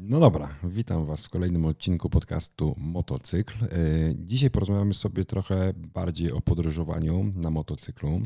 [0.00, 3.64] No dobra, witam Was w kolejnym odcinku podcastu Motocykl.
[3.64, 3.68] E,
[4.14, 8.20] dzisiaj porozmawiamy sobie trochę bardziej o podróżowaniu na motocyklu,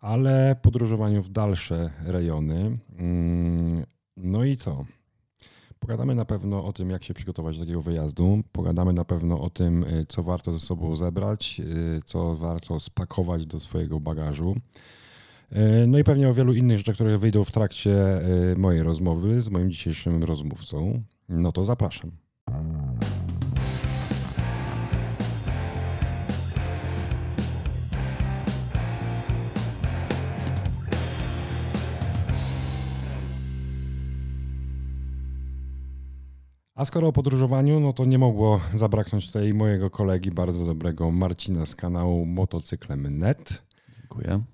[0.00, 2.78] ale podróżowaniu w dalsze rejony.
[2.98, 3.86] Mm,
[4.16, 4.84] no i co?
[5.78, 8.42] Pogadamy na pewno o tym, jak się przygotować do takiego wyjazdu.
[8.52, 11.64] Pogadamy na pewno o tym, e, co warto ze sobą zebrać, e,
[12.04, 14.56] co warto spakować do swojego bagażu.
[15.54, 19.40] E, no i pewnie o wielu innych rzeczach, które wyjdą w trakcie e, mojej rozmowy
[19.40, 21.02] z moim dzisiejszym rozmówcą.
[21.28, 22.10] No to zapraszam.
[36.76, 41.66] A skoro o podróżowaniu, no to nie mogło zabraknąć tutaj mojego kolegi bardzo dobrego Marcina
[41.66, 43.62] z kanału Motocyklem.net.
[44.00, 44.53] Dziękuję.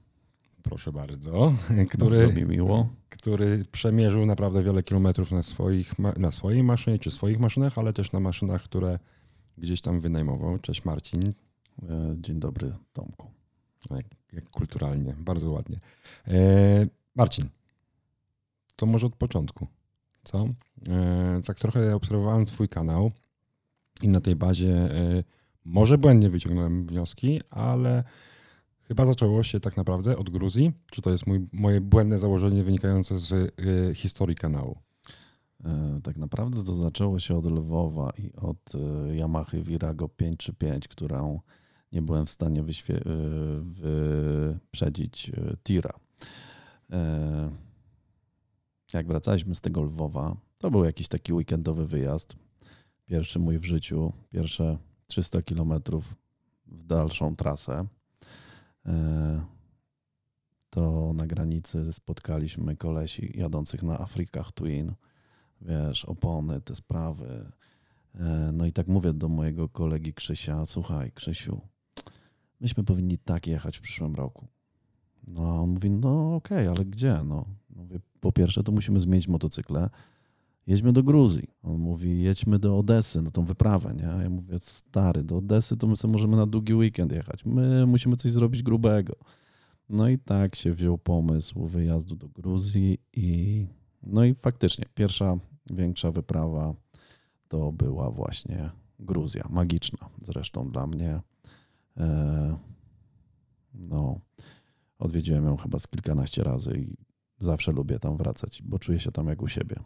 [0.63, 1.55] Proszę bardzo.
[1.91, 2.89] Który, bardzo mi miło.
[3.09, 8.13] Który przemierzył naprawdę wiele kilometrów na, swoich, na swojej maszynie czy swoich maszynach, ale też
[8.13, 8.99] na maszynach, które
[9.59, 10.59] gdzieś tam wynajmował.
[10.59, 11.33] Cześć Marcin.
[11.83, 13.31] E, dzień dobry Tomku.
[13.91, 15.81] Jak, jak kulturalnie, bardzo ładnie.
[16.29, 17.49] E, Marcin,
[18.77, 19.67] to może od początku,
[20.25, 20.49] co?
[20.89, 23.11] E, tak trochę obserwowałem twój kanał
[24.03, 24.89] i na tej bazie
[25.65, 28.05] może błędnie wyciągnąłem wnioski, ale
[28.91, 30.73] Chyba zaczęło się tak naprawdę od Gruzji?
[30.91, 34.79] Czy to jest mój, moje błędne założenie wynikające z y, historii kanału?
[35.65, 41.41] E, tak naprawdę to zaczęło się od Lwowa i od y, Yamaha Virago 535, którą
[41.93, 42.65] nie byłem w stanie y,
[43.61, 45.33] wyprzedzić
[45.63, 45.93] tira.
[46.93, 47.51] E,
[48.93, 52.37] jak wracaliśmy z tego Lwowa, to był jakiś taki weekendowy wyjazd.
[53.07, 56.15] Pierwszy mój w życiu, pierwsze 300 kilometrów
[56.67, 57.87] w dalszą trasę.
[58.87, 59.41] E,
[60.71, 64.93] to na granicy spotkaliśmy kolesi jadących na Afrikach Twin,
[65.61, 67.51] wiesz, opony, te sprawy.
[68.15, 71.61] E, no i tak mówię do mojego kolegi Krzysia, słuchaj Krzysiu,
[72.61, 74.47] myśmy powinni tak jechać w przyszłym roku.
[75.27, 77.21] No a on mówi, no okej, okay, ale gdzie?
[77.25, 77.45] No,
[77.77, 79.91] mówię, po pierwsze to musimy zmienić motocykle,
[80.71, 81.49] jedźmy do Gruzji.
[81.63, 84.23] On mówi, jedźmy do Odesy na tą wyprawę, nie?
[84.23, 87.45] Ja mówię, stary, do Odesy to my sobie możemy na długi weekend jechać.
[87.45, 89.15] My musimy coś zrobić grubego.
[89.89, 93.67] No i tak się wziął pomysł wyjazdu do Gruzji i
[94.03, 95.37] no i faktycznie pierwsza
[95.71, 96.75] większa wyprawa
[97.49, 101.21] to była właśnie Gruzja, magiczna zresztą dla mnie.
[101.97, 102.57] E,
[103.75, 104.21] no,
[104.99, 106.97] odwiedziłem ją chyba z kilkanaście razy i
[107.39, 109.77] zawsze lubię tam wracać, bo czuję się tam jak u siebie.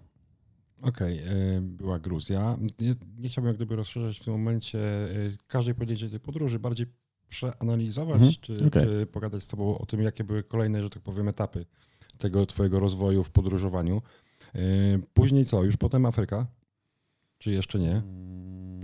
[0.82, 2.58] Okej, okay, była Gruzja.
[2.80, 6.86] Nie, nie, chciałbym jak gdyby rozszerzać w tym momencie y, każdej podjęcie tej podróży, bardziej
[7.28, 8.82] przeanalizować, mhm, czy, okay.
[8.82, 11.66] czy pogadać z Tobą o tym, jakie były kolejne, że tak powiem, etapy
[12.18, 14.02] tego Twojego rozwoju w podróżowaniu.
[14.54, 15.64] Y, później co?
[15.64, 16.46] Już potem Afryka?
[17.38, 18.02] Czy jeszcze nie?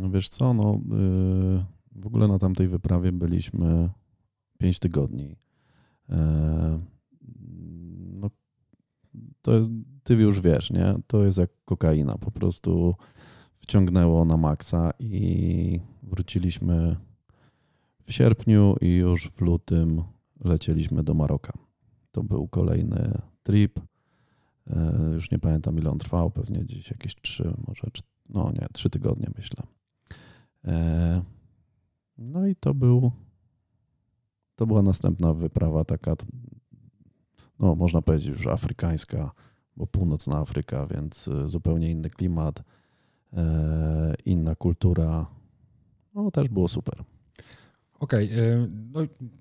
[0.00, 0.80] No wiesz co, no
[1.92, 3.90] w ogóle na tamtej wyprawie byliśmy
[4.58, 5.36] 5 tygodni.
[9.42, 9.52] To
[10.02, 10.94] ty już wiesz, nie?
[11.06, 12.18] To jest jak kokaina.
[12.18, 12.94] Po prostu
[13.58, 16.96] wciągnęło na maksa i wróciliśmy
[18.04, 20.02] w sierpniu i już w lutym
[20.44, 21.52] lecieliśmy do Maroka.
[22.10, 23.80] To był kolejny trip.
[24.66, 27.82] E, już nie pamiętam ile on trwał, pewnie gdzieś jakieś trzy, może,
[28.28, 29.62] no nie, trzy tygodnie myślę.
[30.64, 31.22] E,
[32.18, 33.12] no i to był,
[34.56, 36.16] to była następna wyprawa taka,
[37.60, 39.32] no można powiedzieć już afrykańska,
[39.76, 42.62] bo północna Afryka, więc y, zupełnie inny klimat,
[43.32, 45.26] e, inna kultura.
[46.14, 47.04] No też było super.
[48.00, 48.70] Okej, okay.
[48.92, 49.00] no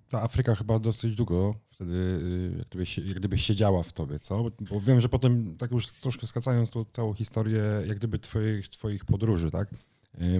[0.09, 4.43] ta Afryka chyba dosyć długo wtedy y, jak gdyby, jak gdyby siedziała w tobie, co?
[4.71, 9.05] Bo wiem, że potem, tak już troszkę skracając tą całą historię, jak gdyby twoich, twoich
[9.05, 9.69] podróży, tak?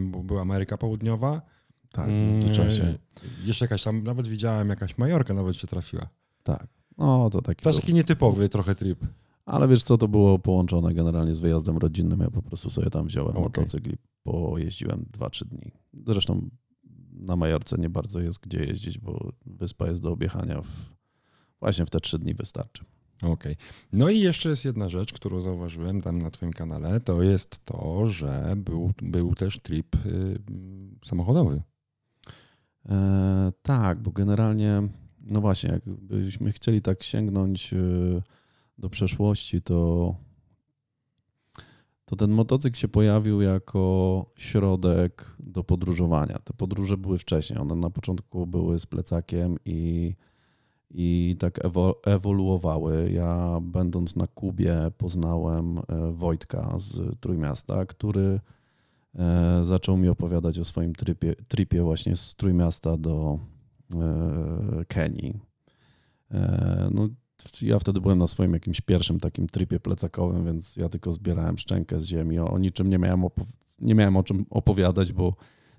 [0.02, 1.42] Bo była Ameryka Południowa.
[1.92, 2.98] Tak, w międzyczasie.
[3.46, 6.10] Jeszcze jakaś tam, nawet widziałem, jakaś Majorka nawet się trafiła.
[6.44, 6.79] Tak.
[7.00, 7.64] No, to taki.
[7.64, 9.00] To taki nietypowy trochę trip.
[9.46, 12.20] Ale wiesz co, to było połączone generalnie z wyjazdem rodzinnym.
[12.20, 13.44] Ja po prostu sobie tam wziąłem okay.
[13.44, 15.72] motocykl i pojeździłem 2-3 dni.
[16.08, 16.50] Zresztą
[17.12, 20.96] na Majorce nie bardzo jest gdzie jeździć, bo wyspa jest do objechania w,
[21.60, 22.84] właśnie w te 3 dni wystarczy.
[23.18, 23.32] Okej.
[23.32, 23.56] Okay.
[23.94, 28.08] No i jeszcze jest jedna rzecz, którą zauważyłem tam na Twoim kanale, to jest to,
[28.08, 30.40] że był, był też trip y,
[31.06, 31.62] samochodowy.
[32.90, 34.82] E, tak, bo generalnie,
[35.30, 38.22] no właśnie, jakbyśmy chcieli tak sięgnąć y,
[38.78, 40.16] do przeszłości, to,
[42.06, 46.40] to ten motocykl się pojawił jako środek do podróżowania.
[46.44, 47.60] Te podróże były wcześniej.
[47.60, 50.14] One na początku były z plecakiem i,
[50.92, 51.60] i tak
[52.06, 53.12] ewoluowały.
[53.12, 58.40] Ja będąc na Kubie poznałem e, Wojtka z Trójmiasta, który
[59.16, 63.59] e, zaczął mi opowiadać o swoim tripie, tripie właśnie z Trójmiasta do e,
[64.88, 65.40] Kenii.
[66.92, 67.10] No,
[67.62, 72.00] ja wtedy byłem na swoim jakimś pierwszym takim tripie plecakowym, więc ja tylko zbierałem szczękę
[72.00, 72.40] z ziemi.
[72.40, 73.24] O niczym nie miałem,
[73.80, 75.36] nie miałem o czym opowiadać, bo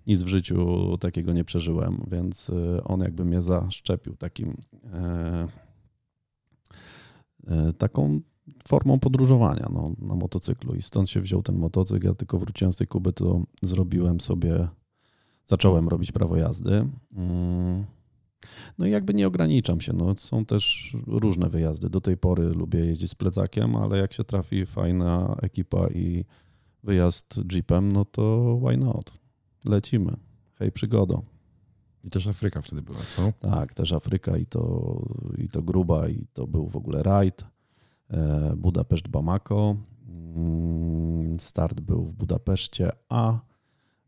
[0.07, 4.57] nic w życiu takiego nie przeżyłem, więc y, on jakby mnie zaszczepił takim
[4.93, 5.49] e,
[7.47, 8.21] e, taką
[8.69, 12.07] formą podróżowania no, na motocyklu i stąd się wziął ten motocykl.
[12.07, 14.69] Ja tylko wróciłem z tej Kuby, to zrobiłem sobie,
[15.47, 16.89] zacząłem robić prawo jazdy.
[18.79, 19.93] No i jakby nie ograniczam się.
[19.93, 21.91] No, są też różne wyjazdy.
[21.91, 26.25] Do tej pory lubię jeździć z plecakiem, ale jak się trafi fajna ekipa i
[26.83, 29.21] wyjazd jeepem, no to why not?
[29.65, 30.17] lecimy.
[30.55, 31.23] Hej, przygodo.
[32.05, 33.33] I też Afryka wtedy była, co?
[33.41, 34.97] Tak, też Afryka i to,
[35.39, 37.45] i to gruba, i to był w ogóle rajd.
[38.11, 39.77] E, Budapeszt, Bamako.
[40.09, 43.39] Mm, start był w Budapeszcie, a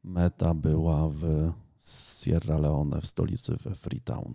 [0.05, 1.53] meta była w
[1.83, 4.35] Sierra Leone, w stolicy we Freetown.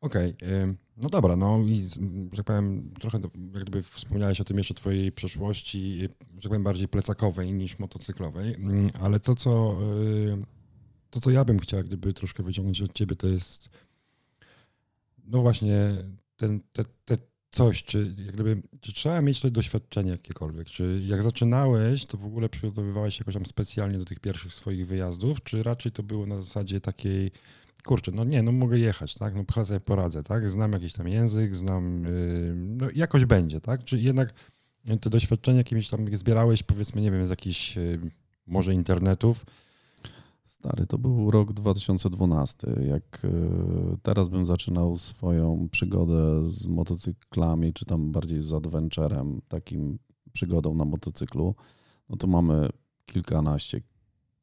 [0.00, 0.76] Okej, okay.
[0.96, 1.88] no dobra, no i
[2.32, 3.18] że tak powiem, trochę
[3.54, 8.54] jak gdyby wspomniałeś o tym jeszcze twojej przeszłości, że tak powiem, bardziej plecakowej niż motocyklowej,
[8.54, 9.78] mm, ale to co,
[11.10, 13.68] to, co ja bym chciał gdyby troszkę wyciągnąć od ciebie, to jest
[15.26, 15.96] no właśnie
[16.36, 17.16] ten, te, te
[17.50, 22.24] coś, czy jak gdyby, czy trzeba mieć to doświadczenie jakiekolwiek, czy jak zaczynałeś, to w
[22.24, 26.26] ogóle przygotowywałeś się jakoś tam specjalnie do tych pierwszych swoich wyjazdów, czy raczej to było
[26.26, 27.30] na zasadzie takiej
[27.84, 31.08] kurczę, no nie, no mogę jechać, tak, no chyba sobie poradzę, tak, znam jakiś tam
[31.08, 34.34] język, znam, yy, no jakoś będzie, tak, czy jednak
[35.00, 38.00] te doświadczenia jakimiś tam zbierałeś, powiedzmy, nie wiem, z jakichś yy,
[38.46, 39.44] może internetów,
[40.58, 42.66] Stary, to był rok 2012.
[42.88, 49.98] Jak yy, teraz bym zaczynał swoją przygodę z motocyklami, czy tam bardziej z adventurem, takim
[50.32, 51.54] przygodą na motocyklu,
[52.08, 52.68] no to mamy
[53.06, 53.80] kilkanaście,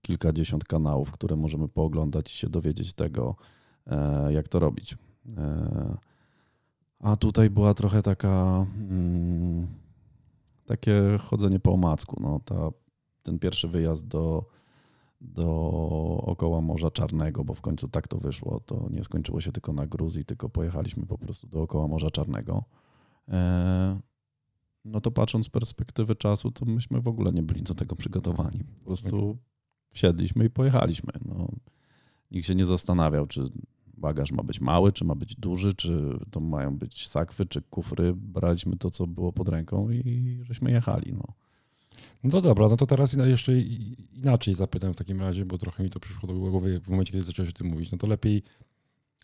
[0.01, 3.35] kilkadziesiąt kanałów, które możemy pooglądać i się dowiedzieć tego,
[3.87, 4.97] e, jak to robić.
[5.37, 5.97] E,
[6.99, 9.67] a tutaj była trochę taka mm,
[10.65, 12.17] takie chodzenie po omacku.
[12.21, 12.69] No, ta,
[13.23, 14.45] ten pierwszy wyjazd do,
[15.23, 18.59] dookoła Morza Czarnego, bo w końcu tak to wyszło.
[18.59, 22.63] To nie skończyło się tylko na Gruzji, tylko pojechaliśmy po prostu dookoła Morza Czarnego.
[23.29, 23.99] E,
[24.85, 28.63] no to patrząc z perspektywy czasu, to myśmy w ogóle nie byli do tego przygotowani.
[28.63, 29.37] Po prostu
[29.89, 31.13] wsiedliśmy i pojechaliśmy.
[31.25, 31.47] No,
[32.31, 33.49] nikt się nie zastanawiał, czy
[33.97, 38.13] bagaż ma być mały, czy ma być duży, czy to mają być sakwy, czy kufry.
[38.15, 41.13] Braliśmy to, co było pod ręką i żeśmy jechali.
[41.13, 41.42] No.
[42.23, 43.59] No to dobra, no to teraz jeszcze
[44.13, 47.25] inaczej zapytam w takim razie, bo trochę mi to przyszło do głowy w momencie, kiedy
[47.25, 47.91] zacząłeś o tym mówić.
[47.91, 48.43] No to lepiej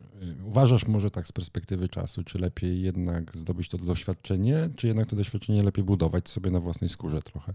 [0.02, 5.08] y, uważasz może tak z perspektywy czasu, czy lepiej jednak zdobyć to doświadczenie, czy jednak
[5.08, 7.54] to doświadczenie lepiej budować sobie na własnej skórze trochę?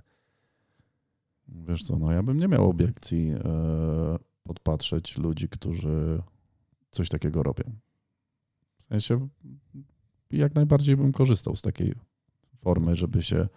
[1.48, 6.22] Wiesz co, no ja bym nie miał obiekcji e, podpatrzeć ludzi, którzy
[6.90, 7.64] coś takiego robią.
[8.78, 9.28] W sensie
[10.30, 11.94] jak najbardziej bym korzystał z takiej
[12.60, 13.48] formy, żeby się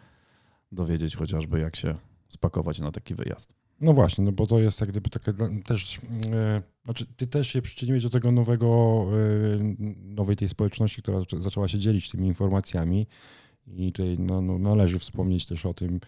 [0.72, 1.96] dowiedzieć chociażby, jak się
[2.30, 3.54] spakować na taki wyjazd.
[3.82, 5.34] No właśnie, no bo to jest jak gdyby takie
[5.66, 6.00] też,
[6.32, 9.74] e, znaczy ty też się przyczyniłeś do tego nowego, e,
[10.04, 13.08] nowej tej społeczności, która zaczęła się dzielić tymi informacjami
[13.76, 16.00] i tutaj no, no, należy wspomnieć też o tym,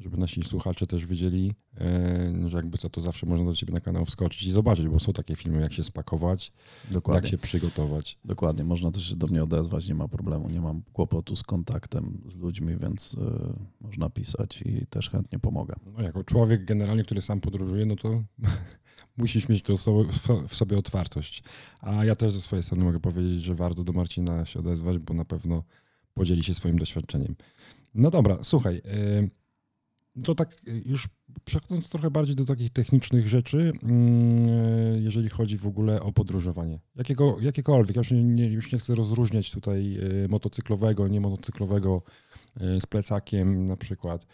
[0.00, 3.80] żeby nasi słuchacze też wiedzieli, e, że jakby co to zawsze można do ciebie na
[3.80, 6.52] kanał wskoczyć i zobaczyć, bo są takie filmy, jak się spakować,
[6.90, 7.20] Dokładnie.
[7.22, 8.18] jak się przygotować.
[8.24, 12.22] Dokładnie, można też się do mnie odezwać, nie ma problemu, nie mam kłopotu z kontaktem
[12.28, 13.18] z ludźmi, więc y,
[13.80, 15.74] można pisać i też chętnie pomogę.
[15.96, 18.22] No, jako człowiek generalnie, który sam podróżuje, no to
[19.16, 19.74] musisz mieć to
[20.48, 21.42] w sobie otwartość.
[21.80, 25.14] A ja też ze swojej strony mogę powiedzieć, że warto do Marcina się odezwać, bo
[25.14, 25.62] na pewno
[26.18, 27.34] podzieli się swoim doświadczeniem.
[27.94, 29.30] No dobra, słuchaj, y,
[30.24, 31.08] to tak już
[31.44, 36.80] przechodząc trochę bardziej do takich technicznych rzeczy, mm, jeżeli chodzi w ogóle o podróżowanie.
[36.96, 37.96] Jakiego, jakiekolwiek.
[37.96, 42.02] Ja już nie, już nie chcę rozróżniać tutaj y, motocyklowego, nie motocyklowego
[42.62, 44.26] y, z plecakiem na przykład.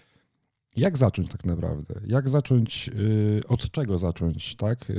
[0.77, 1.95] Jak zacząć tak naprawdę?
[2.07, 2.91] Jak zacząć,
[3.49, 4.93] od czego zacząć, tak?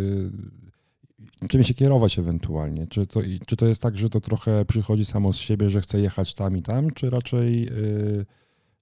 [1.47, 2.87] Czym się kierować ewentualnie?
[2.87, 5.99] Czy to, czy to jest tak, że to trochę przychodzi samo z siebie, że chcę
[5.99, 7.69] jechać tam i tam, czy raczej.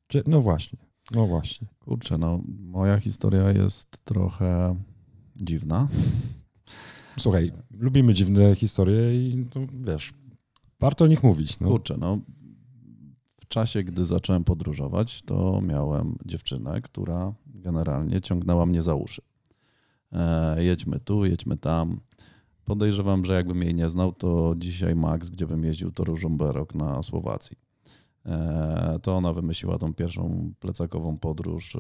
[0.08, 0.80] Czy, no właśnie.
[1.12, 1.68] No właśnie.
[1.80, 4.76] Kurczę, no moja historia jest trochę
[5.36, 5.88] dziwna.
[7.20, 10.14] Słuchaj, lubimy dziwne historie i no, wiesz,
[10.80, 11.60] warto o nich mówić.
[11.60, 11.68] No.
[11.68, 12.20] Kurczę, no
[13.42, 19.22] w czasie, gdy zacząłem podróżować, to miałem dziewczynę, która generalnie ciągnęła mnie za uszy.
[20.14, 22.00] E, jedźmy tu, jedźmy tam.
[22.66, 27.04] podejrzewam, że jakbym jej nie znał, to dzisiaj Max, gdzie bym jeździł, to Różomberok na
[27.04, 27.58] Słowacji.
[28.26, 31.80] E, to ona wymyśliła tą pierwszą plecakową podróż e,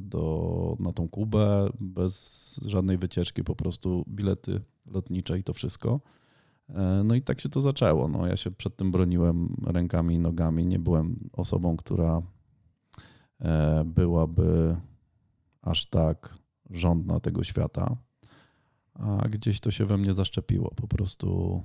[0.00, 6.00] do, na tą Kubę bez żadnej wycieczki, po prostu bilety lotnicze i to wszystko.
[7.04, 8.08] No i tak się to zaczęło.
[8.08, 10.66] No, ja się przed tym broniłem rękami i nogami.
[10.66, 12.22] Nie byłem osobą, która
[13.84, 14.76] byłaby
[15.62, 16.34] aż tak
[16.70, 17.96] rządna tego świata,
[18.94, 20.70] a gdzieś to się we mnie zaszczepiło.
[20.76, 21.62] Po prostu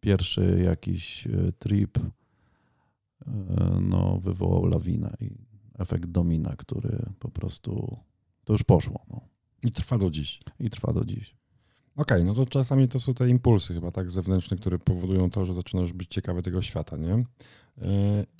[0.00, 1.98] pierwszy jakiś trip
[3.26, 5.30] E, no, wywołał lawinę i
[5.78, 7.96] efekt domina, który po prostu
[8.44, 9.04] to już poszło.
[9.10, 9.20] No.
[9.62, 10.40] I trwa do dziś.
[10.60, 11.36] I trwa do dziś.
[11.96, 15.44] Okej, okay, no to czasami to są te impulsy chyba tak zewnętrzne, które powodują to,
[15.44, 17.14] że zaczynasz być ciekawy tego świata, nie?
[17.14, 17.24] E,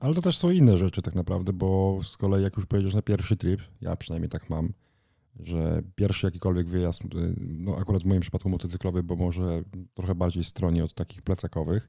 [0.01, 3.03] ale to też są inne rzeczy tak naprawdę, bo z kolei jak już pojedziesz na
[3.03, 4.73] pierwszy trip, ja przynajmniej tak mam,
[5.41, 7.03] że pierwszy jakikolwiek wyjazd,
[7.39, 9.63] no akurat w moim przypadku motocyklowy, bo może
[9.95, 11.89] trochę bardziej stronie od takich plecakowych,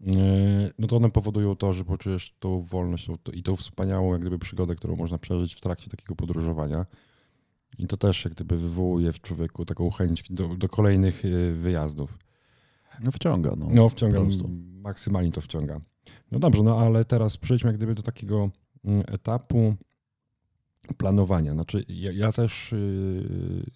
[0.00, 4.38] E, no to one powodują to, że poczujesz tą wolność i tą wspaniałą jak gdyby
[4.38, 6.86] przygodę, którą można przeżyć w trakcie takiego podróżowania.
[7.78, 12.18] I to też jak gdyby wywołuje w człowieku taką chęć do, do kolejnych e, wyjazdów.
[13.04, 13.52] No wciąga.
[13.56, 14.20] No, no wciąga,
[14.82, 15.80] maksymalnie to wciąga.
[16.30, 18.50] No dobrze, no ale teraz przejdźmy jak gdyby do takiego
[18.84, 19.74] mm, etapu
[20.94, 21.52] planowania.
[21.52, 23.70] Znaczy ja, ja też y,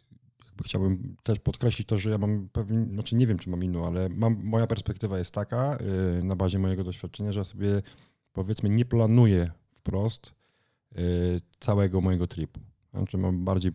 [0.65, 4.09] chciałbym też podkreślić to, że ja mam pewnie, znaczy nie wiem, czy mam inną, ale
[4.09, 5.79] mam, moja perspektywa jest taka
[6.17, 7.83] yy, na bazie mojego doświadczenia, że ja sobie
[8.33, 10.35] powiedzmy nie planuję wprost
[10.95, 11.03] yy,
[11.59, 12.61] całego mojego tripu.
[12.95, 13.73] Znaczy mam bardziej,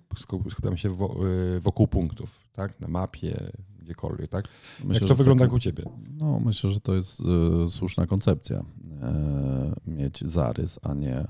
[0.50, 1.16] skupiam się wo,
[1.60, 2.80] wokół punktów, tak?
[2.80, 4.48] Na mapie, gdziekolwiek, tak?
[4.84, 5.84] Myślę, Jak to wygląda taki, u ciebie?
[6.18, 7.20] No, myślę, że to jest
[7.66, 8.60] y, słuszna koncepcja.
[8.60, 11.28] Y, mieć zarys, a nie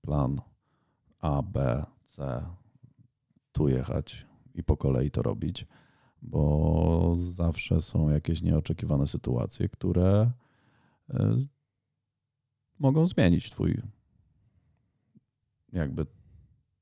[0.00, 0.36] plan
[1.20, 2.46] A, B, C,
[3.52, 5.66] tu jechać, i po kolei to robić,
[6.22, 10.30] bo zawsze są jakieś nieoczekiwane sytuacje, które
[11.10, 11.36] e,
[12.78, 13.82] mogą zmienić twój
[15.72, 16.06] jakby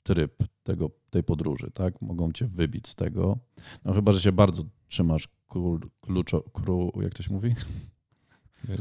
[0.02, 2.02] tryb tego, tej podróży, tak?
[2.02, 3.38] Mogą cię wybić z tego.
[3.84, 5.28] No chyba, że się bardzo trzymasz
[6.00, 7.54] kluczo, kru, jak to się mówi?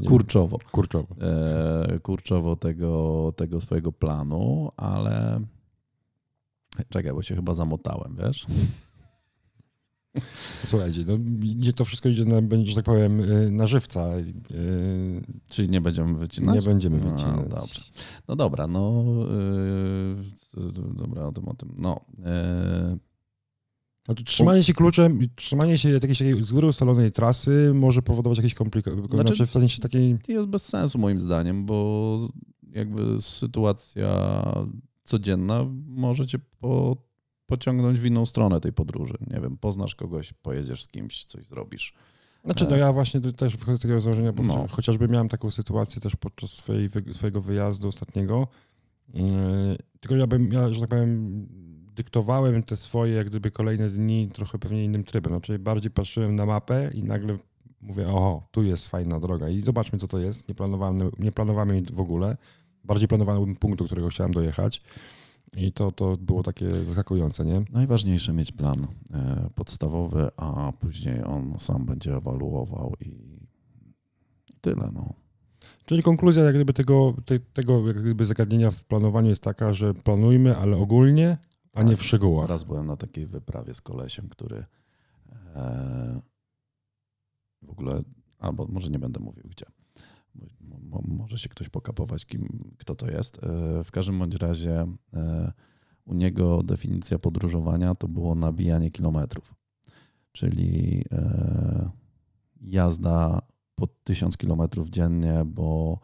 [0.07, 0.59] Kurczowo.
[0.71, 1.15] Kurczowo.
[1.21, 5.39] E, kurczowo tego, tego swojego planu, ale
[6.89, 8.45] czekaj, bo się chyba zamotałem, wiesz?
[10.65, 11.17] Słuchajcie, no,
[11.75, 14.17] to wszystko idzie na, będzie, że tak powiem, y, na żywca.
[14.17, 16.55] Y, Czyli nie będziemy wycinać?
[16.55, 17.49] Nie będziemy wycinać.
[17.49, 17.81] No, dobrze.
[18.27, 19.03] No dobra, no
[20.55, 21.73] yy, dobra, o tym, o tym.
[21.77, 22.97] No, yy.
[24.07, 28.53] Znaczy, trzymanie się kluczem, trzymanie się jakiejś takiej z góry ustalonej trasy może powodować jakieś
[28.53, 28.99] komplikacje.
[28.99, 30.17] Znaczy, znaczy, w sensie takiej...
[30.27, 32.19] Jest bez sensu moim zdaniem, bo
[32.71, 34.43] jakby sytuacja
[35.03, 36.97] codzienna może cię po
[37.45, 39.13] pociągnąć w inną stronę tej podróży.
[39.27, 41.93] Nie wiem, poznasz kogoś, pojedziesz z kimś, coś zrobisz.
[42.45, 44.67] Znaczy, no ja właśnie też wychodzę z takiego założenia, bo no.
[44.67, 48.47] chociażby miałem taką sytuację też podczas swojej, swojego wyjazdu ostatniego.
[49.13, 49.23] Yy,
[49.99, 51.47] tylko ja bym, ja, że tak powiem,
[51.97, 55.31] dyktowałem te swoje jak gdyby kolejne dni trochę pewnie innym trybem.
[55.31, 57.37] Znaczy bardziej patrzyłem na mapę i nagle
[57.81, 60.49] mówię, oho, tu jest fajna droga i zobaczmy, co to jest.
[60.49, 62.37] Nie planowałem, nie planowałem jej w ogóle.
[62.83, 64.81] Bardziej planowałem punkt, do którego chciałem dojechać.
[65.57, 67.61] I to, to było takie zaskakujące, nie?
[67.71, 73.39] Najważniejsze mieć plan e, podstawowy, a później on sam będzie ewaluował i
[74.61, 74.89] tyle.
[74.93, 75.13] No.
[75.85, 79.93] Czyli konkluzja jak gdyby tego, te, tego jak gdyby zagadnienia w planowaniu jest taka, że
[79.93, 81.37] planujmy, ale ogólnie,
[81.77, 82.49] a nie w szczegółach.
[82.49, 84.65] Raz byłem na takiej wyprawie z kolesiem, który
[85.55, 86.21] e,
[87.61, 88.03] w ogóle,
[88.39, 89.65] albo może nie będę mówił gdzie
[91.07, 93.43] może się ktoś pokapować, kim, kto to jest.
[93.43, 95.51] E, w każdym bądź razie e,
[96.05, 99.55] u niego definicja podróżowania to było nabijanie kilometrów,
[100.31, 101.89] czyli e,
[102.61, 103.41] jazda
[103.75, 105.99] po tysiąc kilometrów dziennie, bo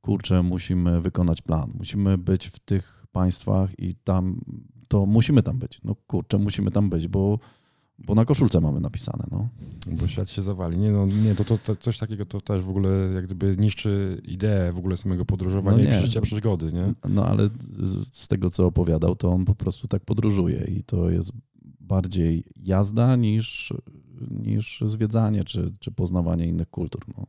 [0.00, 1.72] kurczę, musimy wykonać plan.
[1.74, 4.40] Musimy być w tych państwach i tam,
[4.88, 5.80] to musimy tam być.
[5.84, 7.38] No kurczę, musimy tam być, bo
[7.98, 9.24] bo na koszulce mamy napisane.
[9.30, 9.48] No.
[9.86, 10.78] Bo świat się zawali.
[10.78, 14.22] Nie, no, nie to, to, to coś takiego to też w ogóle jak gdyby niszczy
[14.24, 16.72] ideę w ogóle samego podróżowania no nie, i przeżycia przygody.
[16.72, 16.94] Nie?
[17.08, 21.10] No ale z, z, tego, co opowiadał, to on po prostu tak podróżuje i to
[21.10, 21.32] jest
[21.80, 23.72] bardziej jazda niż,
[24.30, 27.04] niż zwiedzanie czy, czy poznawanie innych kultur.
[27.16, 27.26] No.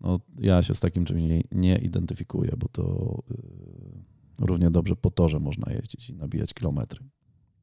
[0.00, 5.10] No, ja się z takim czymś nie, nie identyfikuję, bo to yy, równie dobrze po
[5.10, 7.04] torze można jeździć i nabijać kilometry.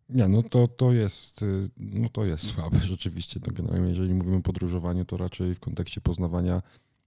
[0.10, 3.40] Nie, no to, to jest y, no to jest słabe rzeczywiście.
[3.48, 6.62] No generalnie jeżeli mówimy o podróżowaniu, to raczej w kontekście poznawania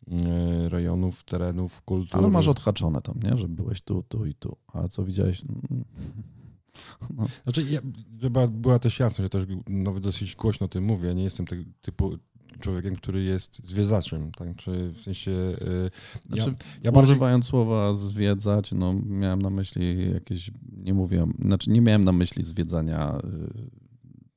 [0.09, 2.18] y, rejonów, terenów, kultur.
[2.18, 3.37] Ale masz odhaczone tam, nie?
[3.37, 4.56] Że byłeś tu, tu i tu.
[4.66, 5.44] A co widziałeś?
[5.44, 5.85] Mm.
[7.16, 7.26] No.
[7.42, 7.80] Znaczy, ja,
[8.21, 11.62] żeby była też jasność, ja też nawet dosyć głośno o tym mówię, nie jestem tego
[11.80, 12.18] typu
[12.64, 14.56] człowiekiem, który jest zwiedzaczem, tak?
[14.56, 15.30] Czy w sensie...
[15.30, 15.90] Yy,
[16.26, 17.12] znaczy, ja, ja bardziej...
[17.12, 22.44] Używając słowa zwiedzać, no miałem na myśli jakieś, nie mówiłem, znaczy nie miałem na myśli
[22.44, 23.71] zwiedzania yy,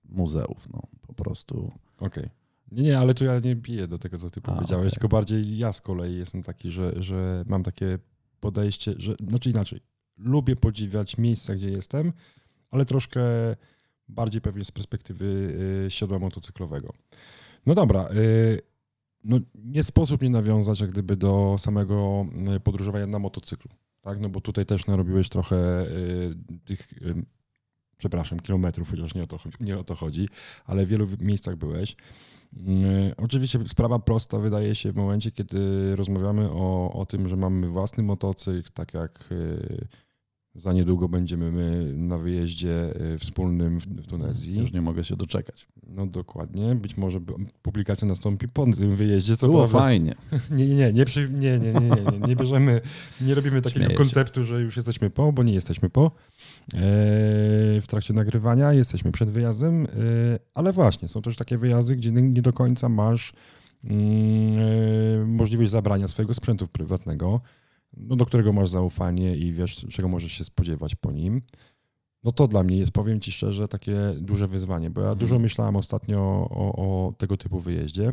[0.10, 1.72] muzeów, no po prostu.
[2.00, 2.08] Okej.
[2.08, 2.30] Okay.
[2.72, 4.92] Nie, nie, ale tu ja nie piję do tego, co ty A, powiedziałeś, okay.
[4.92, 8.00] tylko bardziej ja z kolei jestem taki, że, że mam takie
[8.40, 9.80] podejście, że, znaczy inaczej,
[10.18, 12.14] lubię podziwiać miejsca, gdzie jestem,
[12.72, 13.22] ale troszkę
[14.10, 15.26] bardziej pewnie z perspektywy
[15.88, 16.94] y, siodła motocyklowego.
[17.68, 18.62] No dobra, y,
[19.24, 23.72] no nie sposób nie nawiązać jak gdyby do samego y, podróżowania na motocyklu,
[24.02, 24.20] tak?
[24.20, 25.86] No bo tutaj też narobiłeś trochę
[26.66, 26.88] tych,
[27.98, 30.30] przepraszam, kilometrów, chociaż nie o to, nie o to chodzi,
[30.66, 31.96] ale w wielu miejscach byłeś.
[33.18, 38.04] Oczywiście sprawa prosta wydaje się w momencie, kiedy rozmawiamy o, o tym, że mamy własny
[38.04, 39.30] motocykl, tak jak
[40.58, 44.60] za niedługo będziemy my na wyjeździe y, wspólnym w Tunezji.
[44.60, 45.68] Już nie mogę się doczekać.
[45.88, 46.76] No dokładnie.
[46.76, 47.20] Być może
[47.62, 49.38] publikacja nastąpi po tym wyjeździe.
[49.38, 50.16] Co Było fajnie.
[50.52, 51.04] Nie, nie, nie, nie,
[51.40, 52.82] nie, nie, nie, nie, bierzemy,
[53.22, 56.06] nie robimy takiego konceptu, że już jesteśmy po, bo nie jesteśmy po.
[56.06, 56.12] E,
[57.82, 59.88] w trakcie nagrywania jesteśmy przed wyjazdem, e,
[60.54, 63.34] ale właśnie, są też takie wyjazdy, gdzie nie do końca masz
[63.84, 67.42] mm, e, możliwość zabrania swojego sprzętu prywatnego
[67.98, 71.42] no, do którego masz zaufanie i wiesz, czego możesz się spodziewać po nim,
[72.24, 75.20] no to dla mnie jest, powiem Ci szczerze, takie duże wyzwanie, bo ja mhm.
[75.20, 78.12] dużo myślałem ostatnio o, o, tego typu wyjeździe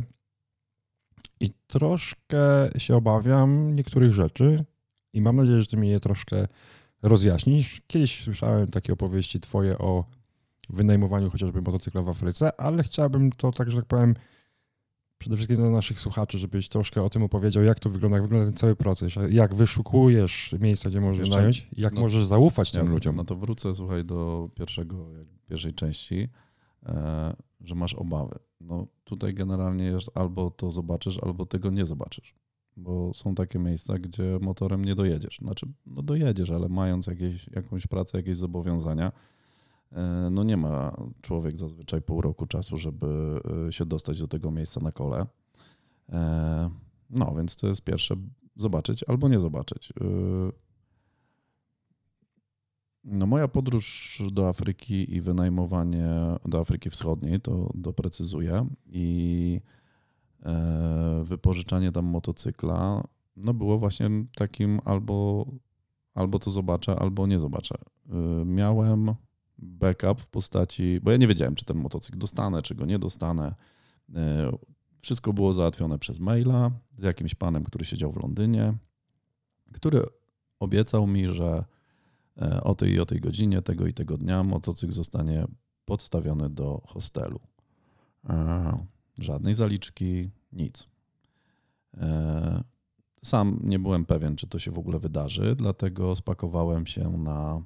[1.39, 4.65] i troszkę się obawiam niektórych rzeczy
[5.13, 6.47] i mam nadzieję, że Ty mi je troszkę
[7.01, 7.81] rozjaśnisz.
[7.87, 10.05] Kiedyś słyszałem takie opowieści Twoje o
[10.69, 14.15] wynajmowaniu chociażby motocykla w Afryce, ale chciałbym to tak, że tak powiem,
[15.25, 18.45] przede wszystkim dla naszych słuchaczy, żebyś troszkę o tym opowiedział, jak to wygląda, jak wygląda
[18.45, 22.89] ten cały proces, jak wyszukujesz miejsca, gdzie możesz Jeszcze, nająć, jak no, możesz zaufać tym
[22.89, 23.15] ludziom.
[23.15, 25.07] No to wrócę, słuchaj, do pierwszego,
[25.49, 26.29] pierwszej części,
[26.85, 28.39] e, że masz obawy.
[28.61, 32.35] No tutaj generalnie jest albo to zobaczysz, albo tego nie zobaczysz.
[32.77, 35.37] Bo są takie miejsca, gdzie motorem nie dojedziesz.
[35.37, 39.11] Znaczy, no dojedziesz, ale mając jakieś, jakąś pracę, jakieś zobowiązania,
[40.31, 44.79] no nie ma człowiek zazwyczaj pół roku czasu, żeby e, się dostać do tego miejsca
[44.81, 45.25] na kole.
[46.09, 46.69] E,
[47.09, 48.15] no więc to jest pierwsze,
[48.55, 49.93] zobaczyć albo nie zobaczyć.
[53.03, 56.09] No moja podróż do Afryki i wynajmowanie
[56.45, 59.61] do Afryki Wschodniej, to doprecyzuję, i
[61.23, 65.45] wypożyczanie tam motocykla, no było właśnie takim albo,
[66.13, 67.75] albo to zobaczę, albo nie zobaczę.
[68.45, 69.15] Miałem
[69.57, 73.55] backup w postaci, bo ja nie wiedziałem, czy ten motocykl dostanę, czy go nie dostanę.
[74.15, 74.51] E,
[75.01, 78.73] wszystko było załatwione przez maila z jakimś panem, który siedział w Londynie,
[79.73, 80.03] który
[80.59, 81.65] obiecał mi, że
[82.41, 85.45] e, o tej i o tej godzinie, tego i tego dnia motocykl zostanie
[85.85, 87.39] podstawiony do hostelu.
[88.29, 88.85] E,
[89.17, 90.87] żadnej zaliczki, nic.
[93.23, 97.61] Sam nie byłem pewien, czy to się w ogóle wydarzy, dlatego spakowałem się na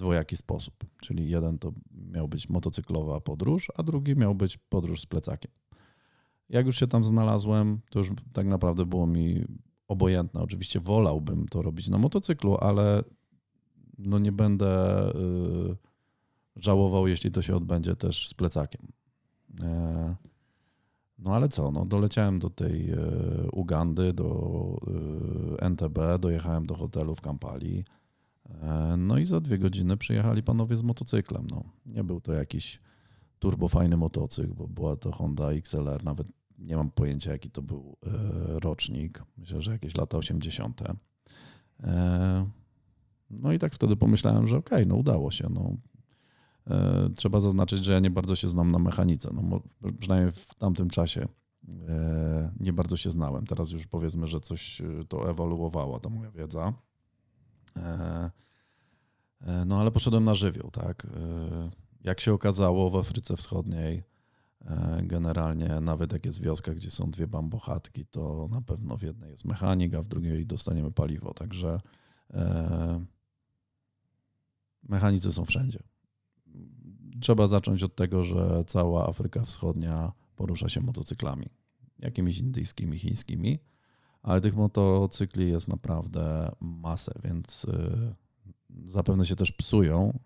[0.00, 0.74] dwojaki sposób.
[1.00, 1.72] Czyli jeden to
[2.12, 5.52] miał być motocyklowa podróż, a drugi miał być podróż z plecakiem.
[6.48, 9.44] Jak już się tam znalazłem, to już tak naprawdę było mi
[9.88, 10.40] obojętne.
[10.40, 13.04] Oczywiście wolałbym to robić na motocyklu, ale
[13.98, 15.76] no nie będę y,
[16.56, 18.82] żałował, jeśli to się odbędzie też z plecakiem.
[19.62, 20.16] E,
[21.18, 22.96] no ale co, no doleciałem do tej e,
[23.52, 24.78] Ugandy, do
[25.60, 27.84] e, NTB, dojechałem do hotelu w Kampali.
[28.62, 31.46] E, no i za dwie godziny przyjechali panowie z motocyklem.
[31.50, 32.80] No, nie był to jakiś
[33.38, 36.26] turbofajny motocykl, bo była to Honda XLR, nawet
[36.58, 38.10] nie mam pojęcia jaki to był e,
[38.60, 39.22] rocznik.
[39.36, 40.82] Myślę, że jakieś lata 80.
[41.82, 42.46] E,
[43.30, 45.48] no i tak wtedy pomyślałem, że okej, okay, no udało się.
[45.50, 45.76] No.
[47.16, 49.30] Trzeba zaznaczyć, że ja nie bardzo się znam na mechanice.
[49.32, 49.60] No,
[49.98, 51.28] przynajmniej w tamtym czasie
[52.60, 53.46] nie bardzo się znałem.
[53.46, 56.72] Teraz już powiedzmy, że coś to ewoluowało, ta moja wiedza.
[57.76, 58.30] E,
[59.40, 61.04] e, no ale poszedłem na żywioł, tak.
[61.04, 61.10] E,
[62.04, 64.02] jak się okazało w Afryce Wschodniej,
[65.02, 69.44] generalnie nawet jak jest wioska, gdzie są dwie bambochatki, to na pewno w jednej jest
[69.44, 71.34] mechanik, a w drugiej dostaniemy paliwo.
[71.34, 71.80] Także
[74.82, 75.78] mechanicy są wszędzie.
[77.20, 81.46] Trzeba zacząć od tego, że cała Afryka Wschodnia porusza się motocyklami,
[81.98, 83.58] jakimiś indyjskimi, chińskimi
[84.22, 88.14] ale tych motocykli jest naprawdę masę, więc y,
[88.86, 90.18] zapewne się też psują.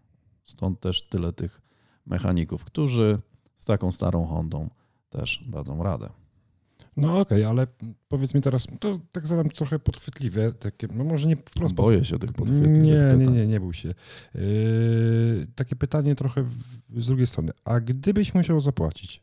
[0.44, 1.61] Stąd też tyle tych
[2.07, 3.18] mechaników, którzy
[3.57, 4.70] z taką starą Hondą
[5.11, 6.11] też dadzą radę.
[6.96, 7.66] No okej, ale
[8.09, 11.74] powiedz mi teraz, to tak zadam trochę podchwytliwie, takie, no może nie wprost.
[11.74, 13.35] Boję się tych podchwytliwych Nie, nie, pytań.
[13.35, 13.94] nie, nie bój się.
[14.35, 16.44] Yy, takie pytanie trochę
[16.96, 17.52] z drugiej strony.
[17.64, 19.22] A gdybyś musiał zapłacić,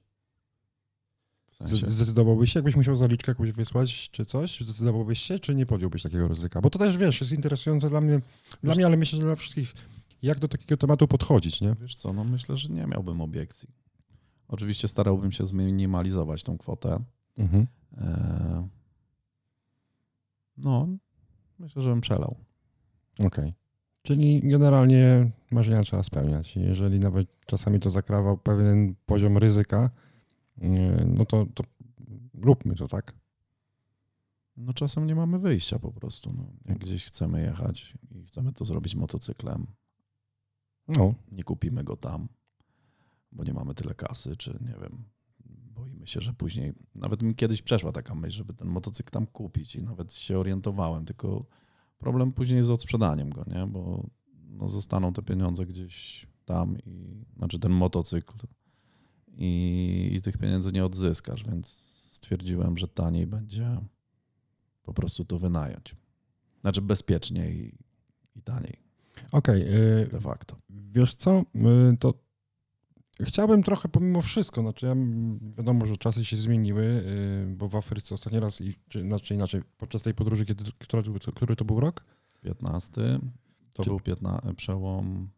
[1.70, 6.04] sensie, zdecydowałbyś się, jakbyś musiał zaliczkę jakąś wysłać czy coś, zdecydowałbyś się, czy nie podjąłbyś
[6.04, 6.62] takiego ryzyka?
[6.62, 8.20] Bo to też, wiesz, jest interesujące dla mnie,
[8.64, 9.74] dla mnie, ale myślę, że dla wszystkich,
[10.22, 11.76] jak do takiego tematu podchodzić, nie?
[11.82, 13.70] wiesz co, no myślę, że nie miałbym obiekcji.
[14.48, 17.00] Oczywiście starałbym się zminimalizować tą kwotę.
[17.38, 17.68] Mhm.
[17.98, 18.68] E,
[20.58, 20.88] No,
[21.60, 22.36] myślę, że bym przelał.
[23.20, 23.54] Okej.
[24.04, 26.56] Czyli generalnie marzenia trzeba spełniać.
[26.56, 29.90] Jeżeli nawet czasami to zakrawał pewien poziom ryzyka,
[31.06, 31.64] no to, to
[32.34, 33.16] róbmy to, tak?
[34.58, 36.34] No czasem nie mamy wyjścia po prostu.
[36.34, 36.46] No.
[36.66, 39.68] Jak gdzieś chcemy jechać i chcemy to zrobić motocyklem,
[40.88, 42.28] No, nie kupimy go tam,
[43.32, 45.04] bo nie mamy tyle kasy, czy nie wiem,
[45.46, 49.76] boimy się, że później, nawet mi kiedyś przeszła taka myśl, żeby ten motocykl tam kupić
[49.76, 51.46] i nawet się orientowałem, tylko
[51.98, 54.10] problem później jest z odsprzedaniem go, nie, bo
[54.50, 58.34] no, zostaną te pieniądze gdzieś tam i, znaczy ten motocykl
[59.38, 61.68] i, i tych pieniędzy nie odzyskasz, więc
[62.12, 63.78] stwierdziłem, że taniej będzie
[64.84, 65.96] po prostu to wynająć.
[66.62, 67.76] Znaczy bezpieczniej
[68.36, 68.80] i taniej
[69.32, 69.62] okej.
[69.62, 70.56] yy, de facto.
[70.70, 71.40] Wiesz co,
[71.94, 72.14] y, to
[73.22, 74.96] chciałbym trochę pomimo wszystko, znaczy ja,
[75.58, 79.62] wiadomo, że czasy się zmieniły, y, bo w Afryce ostatni raz, i, czy znaczy inaczej,
[79.78, 82.04] podczas tej podróży, kiedy, która, to- który to był rok?
[82.42, 83.20] 15.
[83.74, 85.30] To Czy- był 15, przełom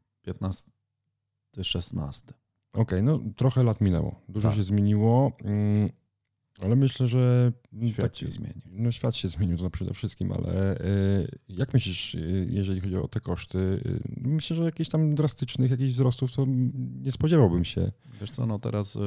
[1.58, 2.34] 15-16.
[2.74, 4.58] Okej, no trochę lat minęło, dużo Tak.
[4.58, 5.90] się zmieniło, mm,
[6.62, 7.52] ale myślę, że...
[7.88, 8.62] Świat tak- się zmienił.
[8.72, 13.08] No świat się zmienił to przede wszystkim, ale y, jak myślisz, y, jeżeli chodzi o
[13.08, 13.58] te koszty?
[13.58, 16.46] y, Myślę, że jakichś tam drastycznych jakichś wzrostów to
[17.04, 17.92] nie spodziewałbym się.
[18.22, 18.98] Wiesz co, no teraz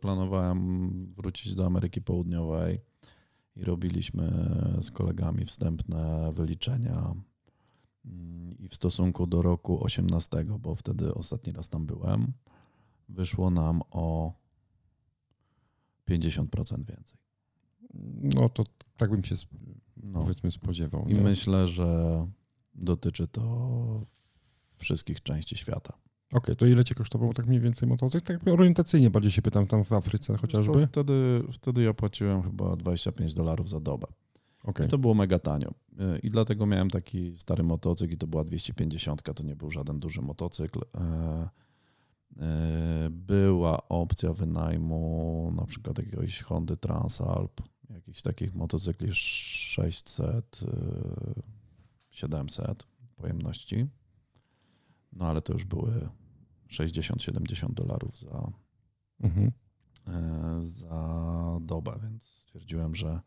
[0.00, 2.80] planowałem wrócić do Ameryki Południowej
[3.56, 4.32] i robiliśmy
[4.82, 7.14] z kolegami wstępne wyliczenia
[8.04, 12.32] Mm, i w stosunku do roku 18, bo wtedy ostatni raz tam byłem,
[13.10, 14.32] wyszło nam o
[16.10, 17.18] 50% więcej.
[18.22, 18.64] No to
[18.96, 19.34] tak bym się
[20.02, 20.20] No.
[20.20, 21.08] powiedzmy spodziewał.
[21.08, 21.20] I nie?
[21.20, 22.26] myślę, że
[22.74, 24.04] dotyczy to
[24.76, 25.92] wszystkich części świata.
[26.32, 28.26] Okej, to ile cię kosztował tak mniej więcej motocykl?
[28.26, 30.86] Tak orientacyjnie bardziej się pytam, tam w Afryce co, chociażby?
[30.86, 34.06] Wtedy, wtedy ja płaciłem chyba 25 dolarów za dobę.
[34.64, 35.68] Okej, I to było mega tanio.
[35.70, 40.00] Y, I dlatego miałem taki stary motocykl i to była 250, to nie był żaden
[40.00, 40.80] duży motocykl.
[42.36, 51.42] E, Była opcja wynajmu na przykład jakiegoś Hondy Transalp, jakichś takich motocykli 600, y,
[52.10, 53.86] 700 pojemności.
[55.12, 56.08] No ale to już były
[56.68, 58.52] 60-70 dolarów za,
[59.20, 59.52] mhm.
[60.06, 63.20] e, za dobę, więc stwierdziłem, że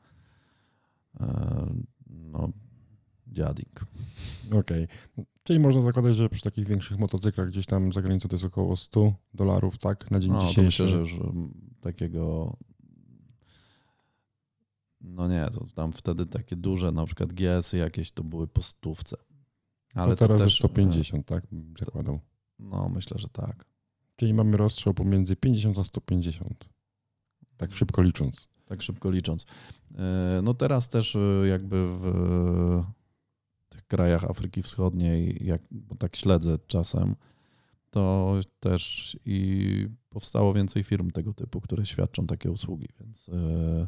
[1.19, 1.65] e,
[2.07, 2.49] no,
[3.27, 3.85] dziadik.
[4.59, 4.87] Okej.
[5.43, 8.77] Czyli można zakładać, że przy takich większych motocyklach gdzieś tam za granicą to jest około
[8.77, 10.11] 100 dolarów, tak?
[10.11, 10.83] Na dzień No, to dzisiejszy.
[10.83, 12.55] myślę, że już mm, takiego
[15.03, 19.17] no nie, to tam wtedy takie duże, na przykład GS-y jakieś to były po stówce.
[19.95, 21.43] Ale to teraz też, jest 150, tak?
[21.43, 22.19] E,
[22.59, 23.65] No, myślę, że tak.
[24.15, 26.69] Czyli mamy rozstrzał pomiędzy 50 a 150.
[27.57, 28.49] Tak szybko licząc.
[28.65, 29.45] Tak szybko licząc.
[29.95, 32.83] E, No teraz też e, jakby w
[33.93, 37.15] krajach Afryki Wschodniej, jak, bo tak śledzę czasem,
[37.89, 43.87] to też i powstało więcej firm tego typu, które świadczą takie usługi, więc e,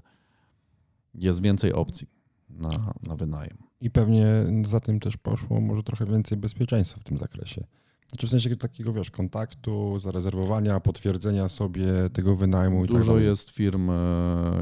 [1.14, 2.08] jest więcej opcji
[2.50, 3.58] na, na wynajem.
[3.82, 4.28] I pewnie
[4.68, 7.66] za tym też poszło może trochę więcej bezpieczeństwa w tym zakresie.
[8.10, 13.28] Znaczy w sensie takiego, wiesz, kontaktu, zarezerwowania, potwierdzenia sobie tego wynajmu i tak Dużo dalej.
[13.28, 13.94] jest firm, e,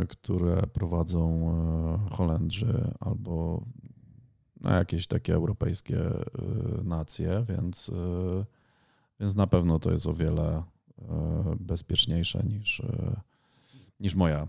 [0.10, 1.50] które prowadzą
[2.10, 3.64] e, Holendrzy albo
[4.64, 6.24] no, jakieś takie europejskie e,
[6.84, 8.46] nacje, więc, e,
[9.20, 10.64] więc na pewno to jest o wiele
[11.02, 12.82] e, bezpieczniejsze niż,
[14.00, 14.48] niż moja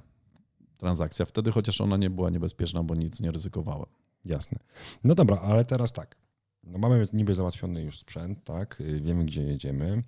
[0.77, 1.27] transakcja.
[1.27, 3.87] Wtedy chociaż ona nie była niebezpieczna, bo nic nie ryzykowałem.
[4.25, 4.59] Jasne.
[5.05, 6.17] No dobra, ale teraz tak.
[6.63, 8.81] No mamy niby załatwiony już sprzęt, tak?
[8.81, 10.03] Y, Wiemy, gdzie jedziemy.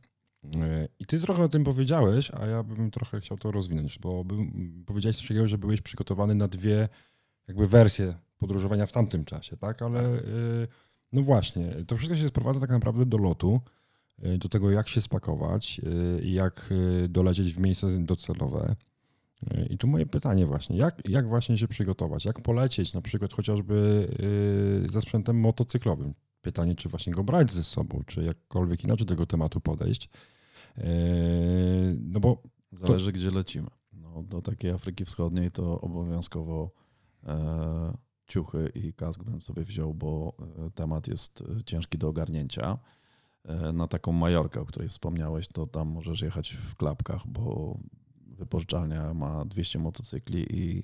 [0.45, 4.25] Y, I ty trochę o tym powiedziałeś, a ja bym trochę chciał to rozwinąć, bo
[4.87, 6.89] powiedziałeś coś takiego, że byłeś przygotowany na dwie
[7.49, 9.83] jakby wersje podróżowania w tamtym czasie, tak?
[9.83, 10.69] Ale y,
[11.13, 13.61] no właśnie, to wszystko się sprowadza tak naprawdę do lotu,
[14.25, 15.81] y, do tego, jak się spakować
[16.19, 16.75] y, i jak
[17.09, 18.77] dolecieć w miejsce docelowe.
[19.71, 24.09] I tu moje pytanie właśnie, jak, jak właśnie się przygotować, jak polecieć na przykład chociażby
[24.91, 26.15] ze sprzętem motocyklowym?
[26.43, 30.09] Pytanie, czy właśnie go brać ze sobą, czy jakkolwiek inaczej do tego tematu podejść.
[32.01, 33.69] No bo Zależy, gdzie lecimy.
[33.93, 36.71] No, No, do takiej Afryki Wschodniej to obowiązkowo
[37.25, 40.33] e, ciuchy i kask bym sobie wziął, bo
[40.67, 42.79] e, temat jest e, ciężki do ogarnięcia.
[43.45, 47.79] E, na taką Majorkę, o której wspomniałeś, to tam możesz jechać w klapkach, bo
[48.27, 50.83] wypożyczalnia ma 200 motocykli i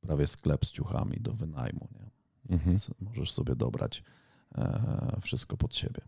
[0.00, 1.88] prawie sklep z ciuchami do wynajmu.
[1.94, 2.10] Nie?
[2.54, 2.70] Mhm.
[2.70, 4.02] Więc możesz sobie dobrać
[5.20, 6.00] wszystko pod siebie.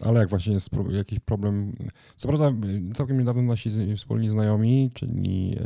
[0.00, 1.72] Ale jak właśnie jest jakiś problem,
[2.16, 2.52] co prawda
[2.96, 5.56] całkiem niedawno nasi wspólni znajomi, czyli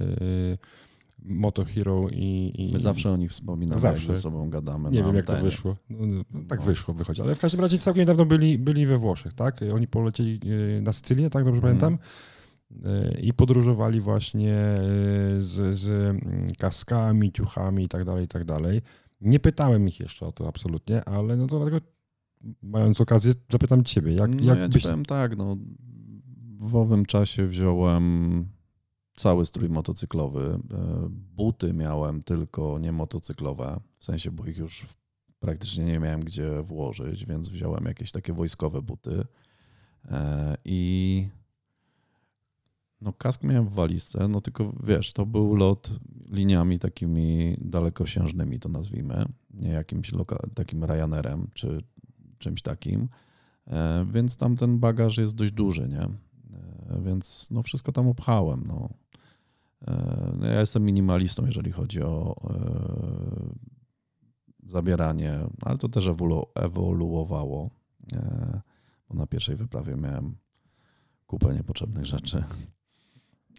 [1.27, 2.73] Moto Hero i, i...
[2.73, 4.07] My zawsze o nich wspominamy, zawsze.
[4.07, 4.91] ze sobą gadamy.
[4.91, 5.77] Nie wiem, jak to wyszło.
[5.91, 6.67] No, no, tak no.
[6.67, 7.23] wyszło, wychodzi.
[7.23, 9.61] Ale w każdym razie całkiem niedawno byli, byli we Włoszech, tak?
[9.75, 10.41] Oni polecieli
[10.79, 11.63] y, na Sycylię, tak dobrze mm.
[11.63, 11.99] pamiętam?
[12.71, 14.55] Y, I podróżowali właśnie
[15.39, 18.83] y, z, z mm, kaskami, ciuchami i tak dalej, i tak dalej.
[19.21, 21.81] Nie pytałem ich jeszcze o to absolutnie, ale no to dlatego
[22.63, 24.15] mając okazję zapytam ciebie.
[24.15, 24.83] Jak, no jak ja byś...
[24.83, 25.57] powiem tak, no
[26.59, 28.45] w owym czasie wziąłem
[29.17, 30.41] cały strój motocyklowy.
[30.41, 34.87] E, buty miałem tylko nie motocyklowe, w sensie, bo ich już
[35.41, 39.25] praktycznie nie miałem gdzie włożyć, więc wziąłem jakieś takie wojskowe buty.
[40.05, 41.29] E, I
[43.01, 45.91] no kask miałem w walizce, no tylko wiesz, to był lot
[46.31, 50.13] liniami takimi dalekosiężnymi, to nazwijmy, nie jakimś
[50.55, 51.83] takim Ryanerem czy
[52.39, 53.09] czymś takim,
[53.67, 56.09] e, więc tam ten bagaż jest dość duży, nie?
[57.05, 58.89] Więc no wszystko tam upchałem, no.
[59.83, 62.59] E, no, ja jestem minimalistą, jeżeli chodzi o e,
[64.63, 66.07] zabieranie, ale to też
[66.55, 67.71] ewoluowało,
[68.13, 68.61] e,
[69.09, 70.37] bo na pierwszej wyprawie miałem
[71.27, 72.45] kupę niepotrzebnych rzeczy.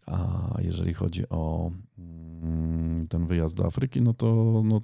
[0.05, 4.81] A jeżeli chodzi o mm, ten wyjazd do Afryki, no to, no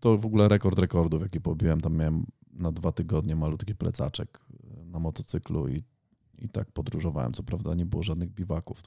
[0.00, 1.80] to w ogóle rekord rekordów, jaki pobiłem.
[1.80, 4.40] Tam miałem na dwa tygodnie malutki plecaczek
[4.84, 5.82] na motocyklu i,
[6.38, 7.32] i tak podróżowałem.
[7.32, 8.82] Co prawda nie było żadnych biwaków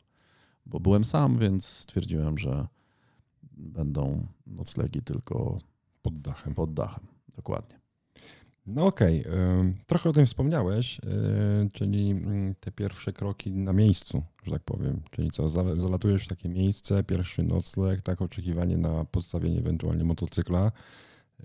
[0.70, 2.68] bo byłem sam, więc stwierdziłem, że
[3.58, 5.60] będą noclegi tylko
[6.02, 6.54] pod dachem.
[6.56, 7.80] Pod dachem, dokładnie.
[8.66, 9.74] No okej, okay.
[9.88, 15.02] trochę o tym wspomniałeś, y, czyli mm, te pierwsze kroki na miejscu, że tak powiem.
[15.12, 20.72] Czyli co, zalatujesz w takie miejsce, pierwszy nocleg, tak, oczekiwanie na podstawienie ewentualnie motocykla.
[21.40, 21.44] Y,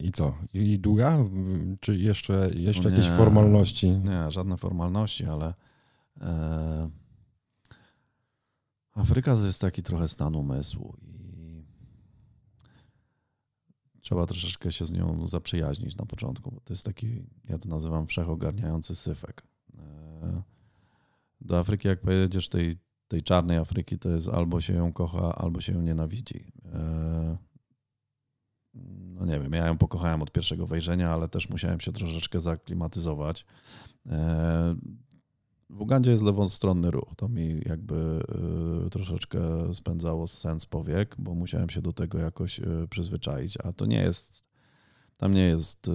[0.00, 0.34] I co?
[0.54, 1.18] I długa?
[1.80, 3.90] Czy jeszcze, jeszcze no jakieś formalności?
[3.90, 5.54] Nie, żadne formalności, ale
[6.20, 6.90] e,
[8.98, 11.18] Afryka to jest taki trochę stan umysłu i
[14.00, 18.06] trzeba troszeczkę się z nią zaprzyjaźnić na początku, bo to jest taki, ja to nazywam
[18.06, 19.42] wszechogarniający syfek.
[19.78, 20.42] E,
[21.40, 22.76] do Afryki, jak pojedziesz tej,
[23.08, 26.52] tej czarnej Afryki, to jest albo się ją kocha, albo się ją nienawidzi.
[26.64, 27.36] E,
[29.14, 33.46] no nie wiem, ja ją pokochałem od pierwszego wejrzenia, ale też musiałem się troszeczkę zaklimatyzować.
[35.70, 37.14] W Ugandzie jest lewostronny ruch.
[37.16, 38.22] To mi jakby
[38.86, 39.40] y, troszeczkę
[39.74, 44.44] spędzało sens powiek, bo musiałem się do tego jakoś y, przyzwyczaić, a to nie jest,
[45.16, 45.90] tam nie jest y,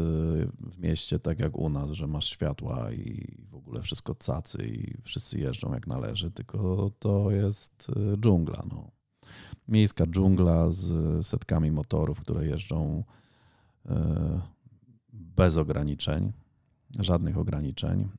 [0.59, 5.01] w mieście tak jak u nas, że masz światła i w ogóle wszystko cacy i
[5.01, 8.63] wszyscy jeżdżą jak należy, tylko to jest dżungla.
[8.71, 8.91] No.
[9.67, 13.03] Miejska dżungla z setkami motorów, które jeżdżą
[15.13, 16.31] bez ograniczeń,
[16.99, 18.09] żadnych ograniczeń.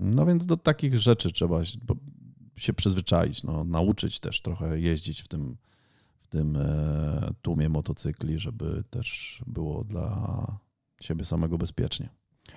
[0.00, 1.60] No więc do takich rzeczy trzeba
[2.56, 5.56] się przyzwyczaić, no, nauczyć też trochę jeździć w tym,
[6.18, 10.46] w tym e, tłumie motocykli, żeby też było dla
[11.00, 12.08] siebie samego bezpiecznie.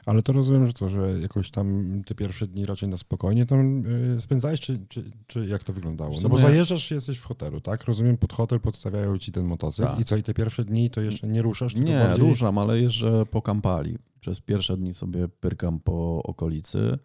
[0.06, 3.84] Ale to rozumiem, że co, że jakoś tam te pierwsze dni raczej na spokojnie tam
[4.17, 6.15] e, spędzałeś, czy, czy, czy jak to wyglądało?
[6.23, 7.84] No bo zajeżdżasz, jesteś w hotelu, tak?
[7.84, 9.99] Rozumiem, pod hotel podstawiają ci ten motocykl tak.
[9.99, 11.75] i co, i te pierwsze dni to jeszcze nie ruszasz?
[11.75, 12.27] Nie, bardziej...
[12.27, 13.97] ruszam, ale jeżdżę po kampali.
[14.19, 16.97] Przez pierwsze dni sobie pyrkam po okolicy,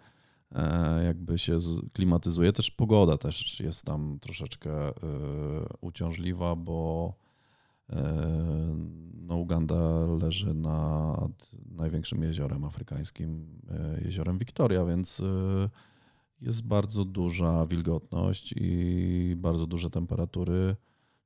[1.04, 1.59] jakby się
[1.92, 2.52] klimatyzuje.
[2.52, 4.92] Też pogoda też jest tam troszeczkę e,
[5.80, 7.14] uciążliwa, bo
[9.26, 15.68] no, Uganda leży nad największym jeziorem afrykańskim, e, jeziorem Victoria, więc e,
[16.40, 20.76] jest bardzo duża wilgotność i bardzo duże temperatury,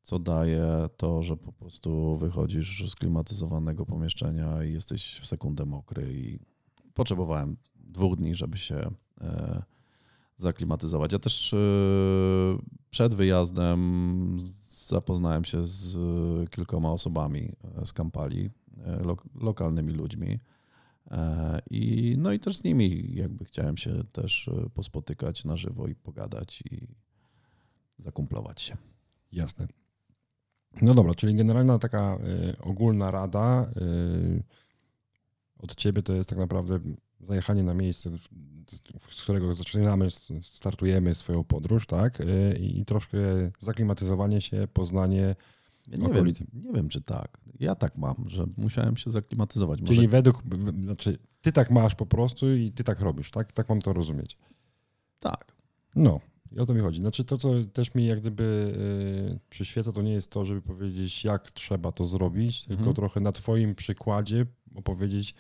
[0.03, 0.65] co daje
[0.97, 6.39] to, że po prostu wychodzisz z klimatyzowanego pomieszczenia i jesteś w sekundę mokry i
[6.95, 8.91] potrzebowałem dwóch dni, żeby się e,
[10.37, 11.13] zaklimatyzować.
[11.13, 11.55] Ja też
[12.91, 14.39] przed wyjazdem
[14.91, 17.53] zapoznałem się z e, kilkoma osobami
[17.83, 18.51] e, z Kampali,
[18.85, 20.41] e, lo, lokalnymi ludźmi.
[21.71, 26.63] I, no i też z nimi jakby chciałem się też pospotykać na żywo i pogadać
[26.71, 26.89] i
[27.99, 28.77] zakumplować się.
[29.33, 29.69] Jasne.
[30.83, 32.19] No dobra, czyli generalna taka
[32.61, 33.71] ogólna rada
[35.59, 36.81] od ciebie to jest tak naprawdę
[37.21, 38.11] zajechanie na miejsce
[39.11, 40.09] z którego zaczynamy,
[40.41, 42.21] startujemy swoją podróż, tak?
[42.21, 43.19] Y, I troszkę
[43.61, 45.37] zaklimatyzowanie się, poznanie
[45.89, 47.39] ja nie, wiem, nie wiem, czy tak.
[47.61, 49.81] Ja tak mam, że musiałem się zaklimatyzować.
[49.81, 49.95] Może...
[49.95, 50.43] Czyli według,
[50.85, 53.53] znaczy ty tak masz po prostu i ty tak robisz, tak?
[53.53, 54.39] Tak mam to rozumieć.
[55.21, 55.53] Tak.
[55.97, 56.21] No,
[56.53, 57.01] i o to mi chodzi.
[57.01, 58.75] Znaczy to, co też mi jak gdyby
[59.31, 62.97] yy, przyświeca, to nie jest to, żeby powiedzieć, jak trzeba to zrobić, tylko mhm.
[62.97, 65.35] trochę na twoim przykładzie opowiedzieć,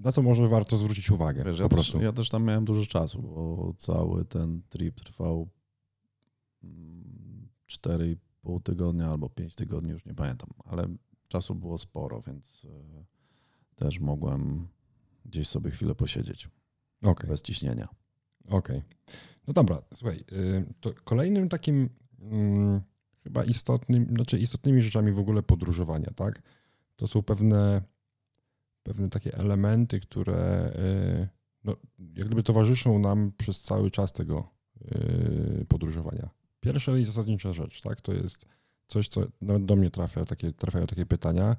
[0.00, 1.44] na co może warto zwrócić uwagę.
[1.44, 5.48] Wiesz, ja, też, ja, też, tam miałem dużo czasu, bo cały ten trip trwał
[7.70, 10.88] 4,5 mm, tygodnia albo 5 tygodni, już nie pamiętam, ale
[11.28, 12.70] czasu było sporo, więc yy,
[13.74, 14.68] też mogłem
[15.24, 16.48] gdzieś sobie chwilę posiedzieć.
[17.02, 17.30] Okay.
[17.30, 17.88] Bez ciśnienia.
[18.48, 18.78] Okej.
[18.78, 18.82] Okay.
[19.46, 21.88] No dobra, słuchaj, y, to kolejnym takim
[22.20, 22.80] hmm,
[23.24, 26.42] chyba istotnym, znaczy istotnymi rzeczami w ogóle podróżowania, tak?
[26.96, 27.82] To są pewne,
[28.86, 31.28] pewne takie elementy, które y,
[31.64, 34.50] no, jak gdyby towarzyszą nam przez cały czas tego
[34.82, 36.30] y, podróżowania.
[36.60, 38.00] Pierwsza i zasadnicza rzecz, tak?
[38.00, 38.46] To jest
[38.86, 41.56] coś, co nawet do mnie trafia, takie, trafiają takie pytania,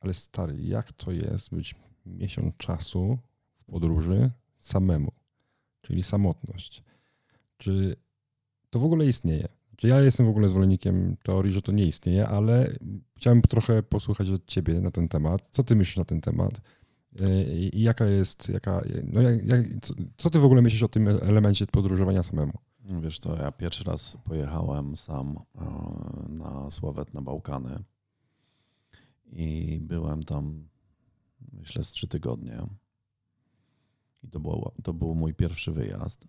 [0.00, 1.74] ale stary, jak to jest być
[2.06, 3.18] miesiąc czasu
[3.56, 5.12] w podróży samemu?
[5.88, 6.82] czyli samotność.
[7.56, 7.96] Czy
[8.70, 9.48] to w ogóle istnieje?
[9.78, 12.72] Czy ja jestem w ogóle zwolennikiem teorii, że to nie istnieje, ale
[13.16, 15.48] chciałem trochę posłuchać od ciebie na ten temat.
[15.50, 16.60] Co ty myślisz na ten temat?
[17.72, 19.60] I jaka jest, jaka, no jak, jak,
[20.16, 22.52] co, ty w ogóle myślisz o tym elemencie podróżowania samemu?
[23.00, 25.62] Wiesz co, ja pierwszy raz pojechałem sam e,
[26.28, 27.84] na sławetne Bałkany
[29.32, 30.68] i byłem tam
[31.52, 32.58] myślę z trzy tygodnie.
[34.22, 36.28] I to, było, to był mój pierwszy wyjazd.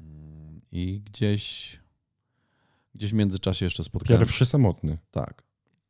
[0.00, 1.78] Mm, I gdzieś,
[2.96, 4.20] gdzieś w międzyczasie jeszcze spotkałem.
[4.20, 4.98] Pierwszy samotny.
[5.10, 5.42] Tak.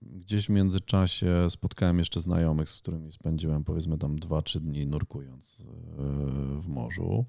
[0.03, 5.65] Gdzieś w międzyczasie spotkałem jeszcze znajomych, z którymi spędziłem powiedzmy tam 2-3 dni nurkując e,
[6.61, 7.25] w morzu,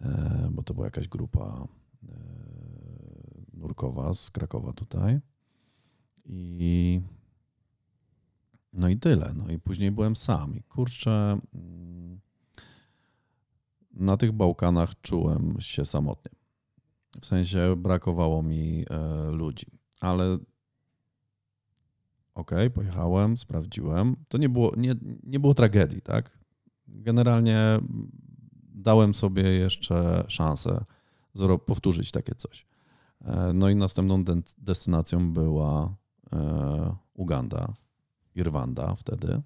[0.00, 1.68] e, bo to była jakaś grupa
[2.02, 2.14] e,
[3.54, 5.20] nurkowa z Krakowa tutaj.
[6.24, 7.00] I
[8.72, 9.34] no i tyle.
[9.36, 10.56] No i później byłem sam.
[10.56, 12.20] I kurczę, mm,
[13.90, 16.41] na tych Bałkanach czułem się samotnie.
[17.20, 19.66] W sensie brakowało mi e, ludzi,
[20.00, 20.42] ale okej,
[22.34, 24.16] okay, pojechałem, sprawdziłem.
[24.28, 26.38] To nie było, nie, nie było tragedii, tak?
[26.88, 27.78] Generalnie
[28.74, 30.84] dałem sobie jeszcze szansę
[31.66, 32.66] powtórzyć takie coś.
[33.24, 34.24] E, no i następną
[34.58, 35.96] destynacją była
[36.32, 37.74] e, Uganda
[38.34, 39.42] i Rwanda wtedy.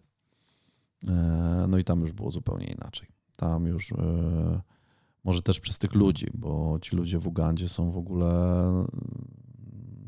[1.68, 3.92] No i tam już było zupełnie inaczej tam już
[5.26, 8.30] może też przez tych ludzi, bo ci ludzie w Ugandzie są w ogóle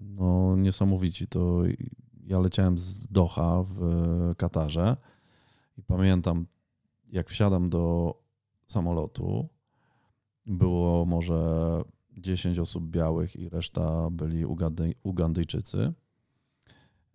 [0.02, 1.26] no, niesamowici.
[1.26, 1.62] To
[2.26, 3.78] ja leciałem z Doha w
[4.37, 4.96] Katarze
[5.76, 6.46] i pamiętam,
[7.09, 8.14] jak wsiadam do
[8.66, 9.48] samolotu,
[10.46, 11.83] było może
[12.18, 14.44] 10 osób białych i reszta byli
[15.02, 15.92] Ugandyjczycy.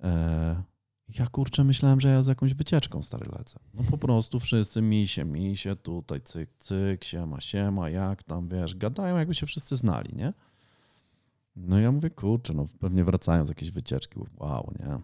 [0.04, 0.64] E,
[1.10, 3.60] ja kurczę myślałem, że ja z jakąś wycieczką stary lecę.
[3.74, 9.18] No po prostu wszyscy misie, misie, tutaj cyk, cyk, siema, siema, jak tam, wiesz, gadają
[9.18, 10.34] jakby się wszyscy znali, nie?
[11.56, 15.00] No ja mówię, kurczę, no pewnie wracają z jakiejś wycieczki, wow, nie?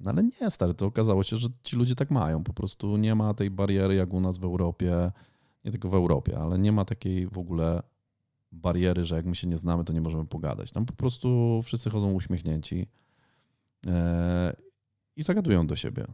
[0.00, 2.44] No ale nie, stary, to okazało się, że ci ludzie tak mają.
[2.44, 5.12] Po prostu nie ma tej bariery jak u nas w Europie,
[5.64, 7.82] nie tylko w Europie, ale nie ma takiej w ogóle
[8.52, 10.72] bariery, że jak my się nie znamy, to nie możemy pogadać.
[10.72, 12.86] Tam po prostu wszyscy chodzą uśmiechnięci.
[13.86, 14.56] E,
[15.16, 16.06] i zagadują do siebie.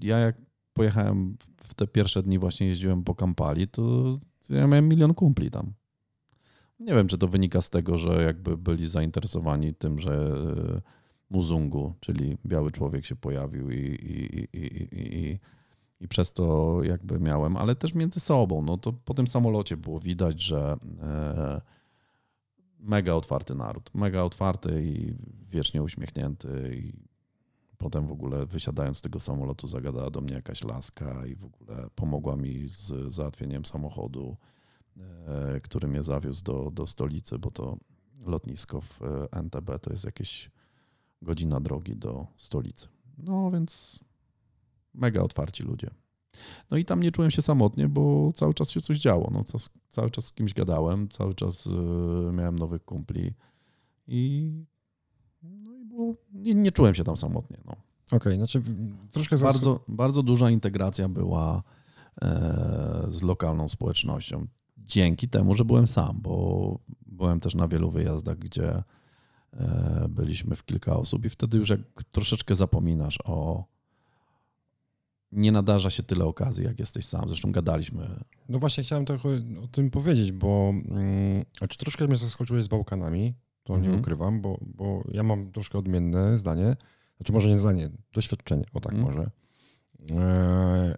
[0.00, 0.36] Ja jak
[0.72, 4.18] pojechałem w te pierwsze dni, właśnie jeździłem po Kampali, to
[4.50, 5.72] ja miałem milion kumpli tam.
[6.80, 10.34] Nie wiem, czy to wynika z tego, że jakby byli zainteresowani tym, że
[10.76, 10.80] e,
[11.30, 15.38] Muzungu, czyli biały człowiek się pojawił i, i, i,
[16.00, 18.62] i, przez to jakby miałem, ale też między sobą.
[18.62, 21.60] No to po tym samolocie było widać, że e,
[22.78, 25.14] mega otwarty naród, mega otwarty i
[25.50, 27.11] wiecznie uśmiechnięty i
[27.82, 31.88] Potem w ogóle wysiadając z tego samolotu zagadała do mnie jakaś laska i w ogóle
[31.94, 34.36] pomogła mi z załatwieniem samochodu,
[35.26, 37.76] e, który mnie zawiózł do, do stolicy, bo to
[38.26, 40.50] lotnisko w e, NTB to jest jakieś
[41.22, 42.88] godzina drogi do stolicy.
[43.18, 44.00] No więc
[44.94, 45.90] mega otwarci ludzie.
[46.70, 49.30] No i tam nie czułem się samotnie, bo cały czas się coś działo.
[49.32, 49.44] No,
[49.88, 53.34] cały czas z kimś gadałem, cały czas e, miałem nowych kumpli
[54.06, 54.52] i
[56.32, 57.56] nie, nie czułem się tam samotnie.
[57.64, 57.72] No.
[57.72, 58.62] Okej, okay, znaczy
[59.10, 59.38] troszkę...
[59.38, 61.62] Bardzo, bardzo duża integracja była
[62.22, 64.46] e, z lokalną społecznością.
[64.78, 68.82] Dzięki temu, że byłem sam, bo byłem też na wielu wyjazdach, gdzie
[69.52, 71.80] e, byliśmy w kilka osób i wtedy już jak
[72.12, 73.64] troszeczkę zapominasz o
[75.32, 77.28] nie nadarza się tyle okazji, jak jesteś sam.
[77.28, 78.24] Zresztą gadaliśmy.
[78.48, 79.28] No właśnie chciałem trochę
[79.64, 83.34] o tym powiedzieć, bo mm, znaczy troszkę mnie zaskoczyłeś z Bałkanami,
[83.64, 84.00] to nie Mhm.
[84.00, 86.76] ukrywam, bo, bo ja mam troszkę odmienne zdanie,
[87.16, 89.10] znaczy może nie zdanie, doświadczenie, o tak Mhm.
[89.14, 89.30] może.
[90.10, 90.94] E,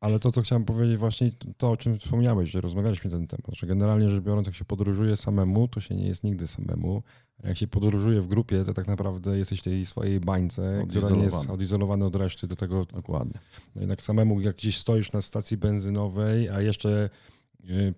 [0.00, 3.56] ale to, co chciałem powiedzieć właśnie, to o czym wspomniałeś, że rozmawialiśmy na ten temat,
[3.58, 7.02] że generalnie rzecz biorąc, jak się podróżuje samemu, to się nie jest nigdy samemu.
[7.44, 11.10] A jak się podróżuje w grupie, to tak naprawdę jesteś w tej swojej bańce, która
[11.10, 12.46] nie jest odizolowana od reszty.
[12.46, 13.40] Do tego Dokładnie.
[13.74, 17.10] no jednak samemu, jak gdzieś stoisz na stacji benzynowej, a jeszcze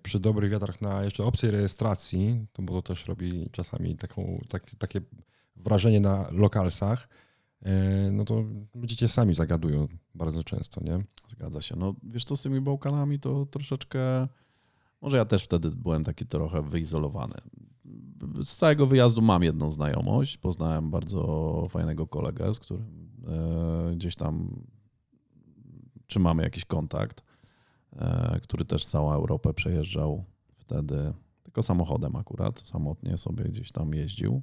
[0.03, 4.75] przy dobrych wiatrach na jeszcze opcji rejestracji, to bo to też robi czasami taką, tak,
[4.77, 5.01] takie
[5.55, 7.09] wrażenie na lokalsach,
[7.61, 8.43] y, no to
[8.75, 11.03] ludzie cię sami zagadują bardzo często, nie?
[11.27, 11.75] Zgadza się.
[11.75, 13.99] No wiesz co, z tymi Bałkanami to troszeczkę...
[15.01, 17.35] Może ja też wtedy byłem taki trochę wyizolowany.
[18.43, 20.37] Z całego wyjazdu mam jedną znajomość.
[20.37, 24.63] Poznałem bardzo fajnego kolegę, z którym e, gdzieś tam
[26.07, 27.23] trzymamy jakiś kontakt,
[28.43, 30.23] który też całą Europę przejeżdżał
[30.57, 34.41] wtedy, tylko samochodem akurat, samotnie sobie gdzieś tam jeździł.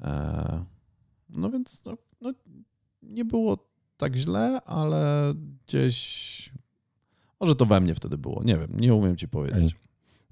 [0.00, 0.64] E,
[1.28, 2.32] no więc no, no,
[3.02, 5.34] nie było tak źle, ale
[5.66, 6.52] gdzieś.
[7.40, 8.42] Może to we mnie wtedy było.
[8.44, 9.76] Nie wiem, nie umiem ci powiedzieć.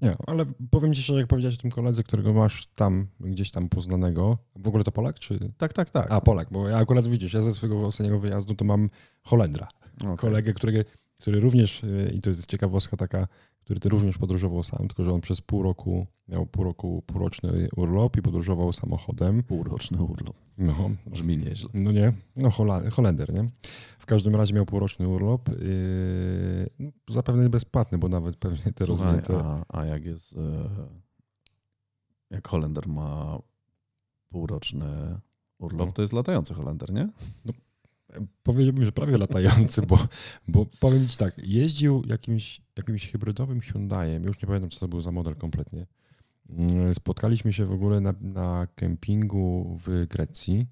[0.01, 3.69] Nie, ale powiem ci szczerze, jak powiedziałeś o tym koledze, którego masz tam, gdzieś tam
[3.69, 5.51] poznanego, w ogóle to Polak, czy...
[5.57, 6.11] Tak, tak, tak.
[6.11, 8.89] A, Polak, bo ja akurat widzisz, ja ze swojego ostatniego wyjazdu to mam
[9.23, 9.67] Holendra.
[10.01, 10.17] Okej.
[10.17, 10.89] kolegę, którego,
[11.21, 13.27] który również, y, i to jest ciekawostka taka,
[13.59, 17.67] który ty również podróżował sam, tylko że on przez pół roku miał pół roku, półroczny
[17.75, 19.43] urlop i podróżował samochodem.
[19.43, 20.35] Półroczny urlop.
[20.57, 21.69] No, Brzmi nieźle.
[21.73, 23.49] no nie, no Hola- Holender, nie?
[23.99, 29.19] W każdym razie miał półroczny urlop, yy, no, zapewne bezpłatny, bo nawet pewnie te Słuchaj,
[29.43, 30.33] a, a jak jest.
[30.37, 30.69] e,
[32.29, 33.37] Jak Holender ma
[34.29, 35.19] półroczny
[35.59, 35.93] urlop, No.
[35.93, 37.09] to jest latający Holender, nie?
[38.43, 40.07] Powiedziałbym, że prawie latający, bo,
[40.47, 45.01] bo powiem ci tak, jeździł jakimś, jakimś hybrydowym Hyundaiem, już nie pamiętam, co to był
[45.01, 45.87] za model kompletnie.
[46.49, 50.67] Mm, Spotkaliśmy się w ogóle na, na kempingu w Grecji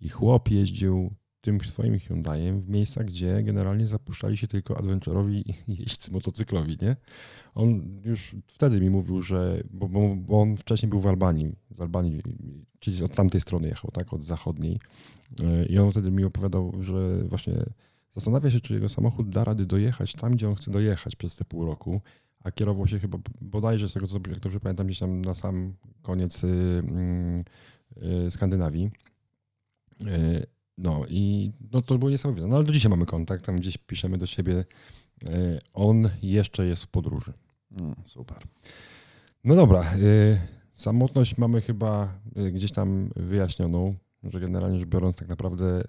[0.00, 1.14] i chłop jeździł
[1.46, 5.44] tym swoim Hyundaiem w miejscach, gdzie generalnie zapuszczali się tylko adventurowi
[5.80, 6.96] jeźdźcy motocyklowi, nie?
[7.54, 11.80] On już wtedy mi mówił, że, bo, bo, bo on wcześniej był w Albanii, z
[11.80, 12.22] Albanii,
[12.78, 14.78] czyli od tamtej strony jechał, tak, od zachodniej.
[15.40, 17.54] Yy, I on wtedy mi opowiadał, że właśnie
[18.12, 21.44] zastanawia się, czy jego samochód da rady dojechać tam, gdzie on chce dojechać przez te
[21.44, 22.00] pół roku,
[22.40, 26.42] a kierował się chyba bodajże z tego, co dobrze pamiętam, gdzieś tam na sam koniec
[26.42, 26.82] yy,
[27.96, 28.90] yy, Skandynawii.
[30.00, 32.46] Yy, No i no, to było niesamowite.
[32.46, 34.64] No ale do dzisiaj mamy kontakt, tam gdzieś piszemy do siebie.
[35.22, 37.32] Yy, On jeszcze jest w podróży.
[37.72, 38.38] Mm, super.
[39.44, 40.40] No dobra, y,
[40.72, 45.84] samotność mamy chyba y, gdzieś tam wyjaśnioną, że generalnie rzecz biorąc tak naprawdę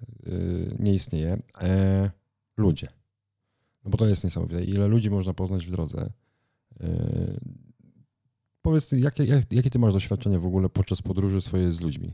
[0.79, 1.37] nie istnieje.
[1.61, 2.11] E,
[2.57, 2.87] ludzie.
[3.85, 4.63] No bo to jest niesamowite.
[4.63, 6.09] Ile ludzi można poznać w drodze.
[8.61, 12.13] Powiedz, jakie, jak, jakie ty masz doświadczenie w ogóle podczas podróży swojej z ludźmi?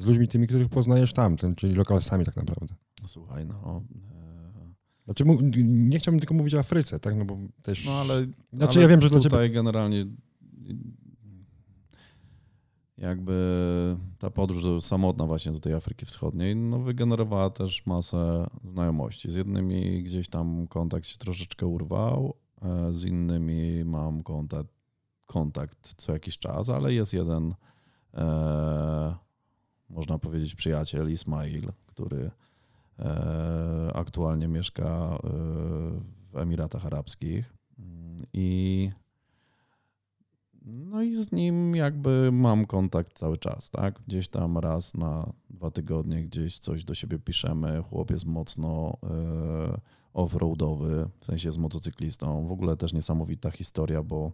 [0.00, 2.74] Z ludźmi tymi, których poznajesz tam, tym, czyli lokalsami tak naprawdę.
[3.06, 3.82] Słuchaj, no.
[4.14, 4.40] e,
[5.04, 5.24] Znaczy,
[5.64, 7.16] nie chciałbym tylko mówić o Afryce, tak?
[7.16, 7.86] No bo też...
[7.86, 8.26] No ale.
[8.52, 9.54] Znaczy ale ja wiem, że dla tutaj ciebie...
[9.54, 10.06] generalnie
[12.98, 19.30] jakby ta podróż samotna właśnie do tej Afryki Wschodniej, no wygenerowała też masę znajomości.
[19.30, 24.74] Z jednymi gdzieś tam kontakt się troszeczkę urwał, e, z innymi mam kontakt,
[25.26, 27.54] kontakt co jakiś czas, ale jest jeden,
[28.14, 29.14] e,
[29.90, 32.30] można powiedzieć, przyjaciel Ismail, który
[32.98, 35.18] e, aktualnie mieszka e,
[36.32, 37.54] w Emiratach Arabskich
[38.32, 38.90] i
[40.62, 44.00] no i z nim jakby mam kontakt cały czas, tak?
[44.06, 47.82] Gdzieś tam raz na dwa tygodnie gdzieś coś do siebie piszemy.
[47.82, 49.80] Chłop jest mocno e,
[50.12, 52.46] offroadowy, w sensie jest motocyklistą.
[52.46, 54.32] W ogóle też niesamowita historia, bo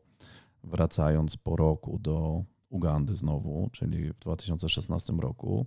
[0.64, 5.66] wracając po roku do Ugandy znowu, czyli w 2016 roku,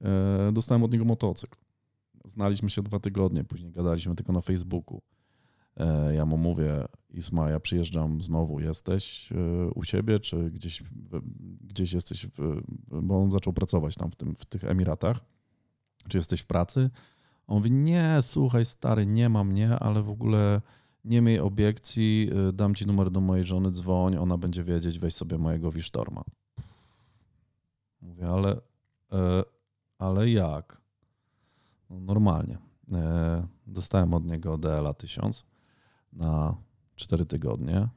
[0.00, 1.58] e, dostałem od niego motocykl.
[2.24, 5.02] Znaliśmy się dwa tygodnie, później gadaliśmy tylko na Facebooku.
[5.76, 10.82] E, Ja mu mówię, Isma, ja przyjeżdżam znowu, jesteś e, u siebie, czy gdzieś,
[11.60, 12.62] gdzieś jesteś, w,
[13.02, 15.24] bo on zaczął pracować tam w, tym, w tych Emiratach,
[16.08, 16.90] czy jesteś w pracy?
[17.46, 20.60] On mówi, nie, słuchaj stary, nie ma mnie, ale w ogóle
[21.04, 25.14] nie miej obiekcji, e, dam ci numer do mojej żony, dzwoń, ona będzie wiedzieć, weź
[25.14, 26.24] sobie mojego Wisztorma.
[28.02, 28.60] Mówię, ale,
[29.12, 29.42] e,
[29.98, 30.80] ale jak?
[31.90, 32.58] No, normalnie.
[32.92, 35.44] E, Dostałem od niego DLA 1000
[36.12, 36.56] na
[36.94, 37.88] 4 tygodnie.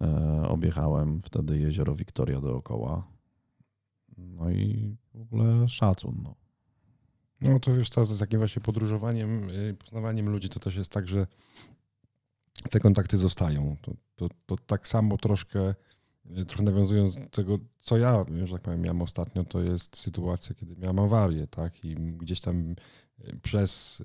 [0.00, 3.06] E, Objechałem wtedy jezioro Wiktoria dookoła.
[4.18, 6.20] No i w ogóle szacun.
[6.24, 6.34] No.
[7.40, 11.08] No to wiesz, to z takim właśnie podróżowaniem, y, poznawaniem ludzi, to też jest tak,
[11.08, 11.26] że
[12.70, 13.76] te kontakty zostają.
[13.82, 15.74] To, to, to tak samo troszkę,
[16.38, 20.54] y, trochę nawiązując do tego, co ja, że tak powiem, miałem ostatnio, to jest sytuacja,
[20.54, 22.74] kiedy miałem awarię, tak, i gdzieś tam
[23.20, 24.02] y, przez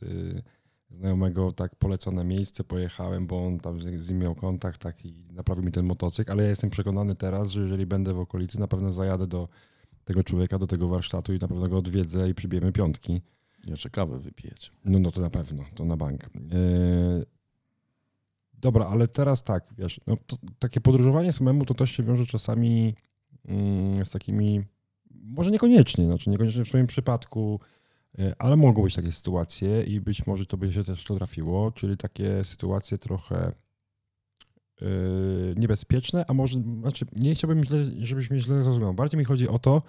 [0.91, 5.26] znajomego tak polecone miejsce pojechałem, bo on tam z, z nim miał kontakt tak i
[5.32, 8.68] naprawił mi ten motocykl, ale ja jestem przekonany teraz, że jeżeli będę w okolicy, na
[8.68, 9.47] pewno zajadę do
[10.06, 13.22] tego człowieka, do tego warsztatu i na pewno go odwiedzę i przybijemy piątki.
[13.66, 14.72] Jeszcze kawę wypijecie.
[14.86, 16.30] No, no to na pewno, to na bank.
[16.36, 17.26] Yy...
[18.64, 22.95] Dobra, ale teraz tak, wiesz, no to, takie podróżowanie samemu to też się wiąże czasami
[23.45, 24.64] yy, z takimi,
[25.11, 27.59] może niekoniecznie, znaczy niekoniecznie w swoim przypadku,
[28.18, 31.72] yy, ale mogą być takie sytuacje i być może to by się też to trafiło,
[31.72, 33.51] czyli takie sytuacje trochę
[34.82, 34.88] yy,
[35.57, 38.93] niebezpieczne, a może, znaczy nie chciałbym, źle, żebyś mnie źle zrozumiał.
[38.93, 39.82] Bardziej mi chodzi o to,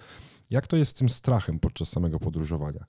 [0.49, 2.85] jak to jest z tym strachem podczas samego podróżowania.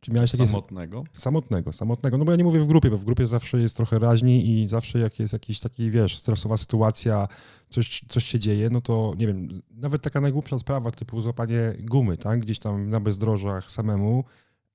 [0.00, 0.46] Czy miałeś takie...
[0.46, 1.04] Samotnego?
[1.12, 2.18] Samotnego, samotnego.
[2.18, 4.68] No bo ja nie mówię w grupie, bo w grupie zawsze jest trochę raźniej i
[4.68, 7.28] zawsze jak jest jakiś taki, wiesz, stresowa sytuacja,
[7.68, 12.16] coś, coś się dzieje, no to nie wiem, nawet taka najgłupsza sprawa typu złapanie gumy,
[12.16, 14.24] tak, gdzieś tam na bezdrożach samemu,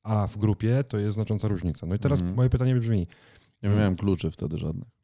[0.04, 1.86] a w grupie to jest znacząca różnica.
[1.86, 2.36] No i teraz mm.
[2.36, 3.08] moje pytanie brzmi.
[3.64, 4.88] Nie miałem kluczy wtedy żadnych.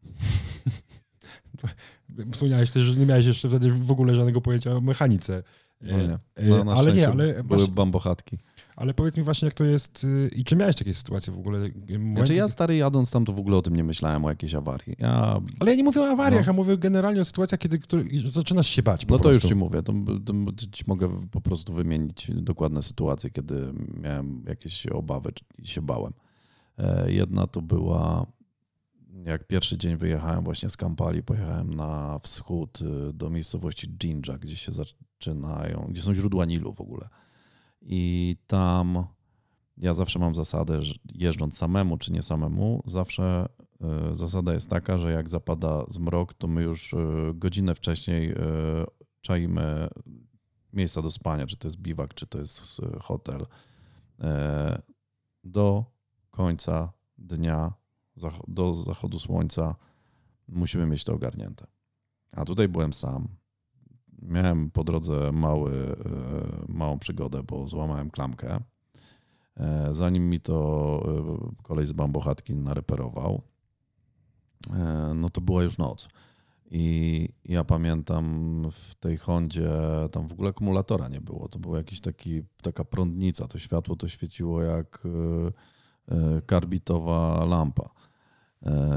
[2.32, 5.43] Wspomniałeś też, że nie miałeś jeszcze wtedy w ogóle żadnego pojęcia o mechanice.
[5.82, 6.20] No nie.
[6.65, 7.43] No, ale nie, ale.
[7.43, 8.38] Były bambochatki.
[8.80, 11.60] Ale powiedz mi właśnie, jak to jest y, i czy miałeś takie sytuacje w ogóle?
[11.60, 12.16] Momencie...
[12.16, 14.96] Znaczy ja stary jadąc tam, to w ogle o tym nie myślałem, o jakiejś awarii.
[15.00, 15.42] Ja...
[15.60, 16.50] Ale ja nie mówię o awariach, no.
[16.50, 19.08] ja mówię generalnie o sytuacjach, kiedy który, zaczynasz się bać.
[19.08, 19.94] no to już ci mówię, to,
[20.26, 20.34] to,
[20.72, 26.14] ci mogę po prostu wymienić dokładne sytuacje, kiedy miałem jakieś obawy i się bałem.
[26.78, 28.26] E, jedna to była
[29.26, 34.56] jak pierwszy dzień wyjechałem właśnie z Kampali, pojechałem na wschód y, do miejscowości Jinja, gdzie
[34.56, 37.10] się zaczynają, gdzie są źródła Nilu w ogóle.
[37.82, 39.06] I tam
[39.78, 43.50] ja zawsze mam zasadę, że jeżdżąc samemu czy nie samemu, zawsze
[44.12, 46.98] y, zasada jest taka, że jak zapada zmrok, to my już y,
[47.34, 48.36] godzinę wcześniej
[49.22, 49.88] czaimy
[50.74, 53.46] miejsca do spania, czy to jest biwak, czy to jest hotel.
[55.44, 55.86] Do
[56.30, 57.74] końca dnia
[58.48, 59.76] do zachodu słońca
[60.48, 61.68] musimy mieć to ogarnięte.
[62.32, 63.39] A tutaj byłem sam.
[64.22, 68.59] Miałem po drodze mały, e, małą przygodę, bo złamałem klamkę.
[69.57, 70.99] E, zanim mi to
[71.59, 73.41] e, kolej z bambochatki nareperował,
[75.15, 76.09] no to była już noc.
[76.72, 79.70] I ja pamiętam w tej Hondzie,
[80.11, 81.47] tam w ogóle akumulatora nie było.
[81.47, 82.01] To była jakaś
[82.61, 83.47] taka prądnica.
[83.47, 85.07] To światło to świeciło jak
[86.45, 87.89] karbitowa lampa.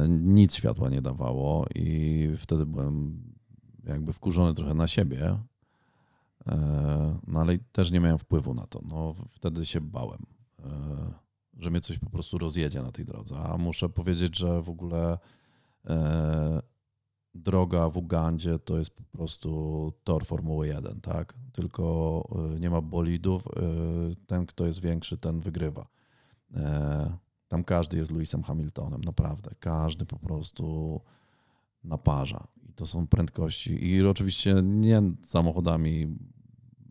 [0.09, 3.23] Nic światła nie dawało i wtedy byłem
[3.85, 5.39] jakby wkurzony trochę na siebie,
[6.47, 8.81] e, no ale też nie miałem wpływu na to.
[8.89, 10.27] No, wtedy się bałem,
[10.59, 10.65] e,
[11.59, 13.37] że mnie coś po prostu rozjedzie na tej drodze.
[13.39, 15.19] A muszę powiedzieć, że w ogóle
[17.35, 21.35] droga w Ugandzie to jest po prostu tor Formuły 1, tak?
[21.53, 22.29] Tylko
[22.61, 23.43] nie ma bolidów.
[24.27, 25.87] Ten, kto jest większy, ten wygrywa.
[27.49, 29.51] Tam każdy jest Lewisem Hamiltonem, naprawdę.
[29.61, 31.01] Każdy po prostu
[31.85, 32.47] naparza.
[32.69, 33.87] I to są prędkości.
[33.87, 36.07] I oczywiście nie samochodami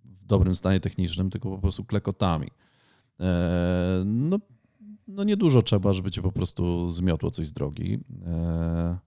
[0.06, 2.48] w dobrym stanie technicznym, tylko po prostu klekotami.
[3.20, 4.40] E, no,
[5.08, 8.00] no niedużo trzeba, żeby cię po prostu zmiotło coś z drogi.
[8.26, 8.98] E,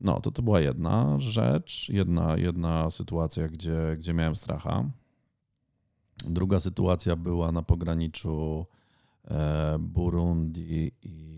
[0.00, 4.90] no, to to była jedna rzecz, jedna, jedna sytuacja, gdzie, gdzie miałem stracha.
[6.24, 8.66] Druga sytuacja była na pograniczu
[9.30, 11.37] E, Burundi i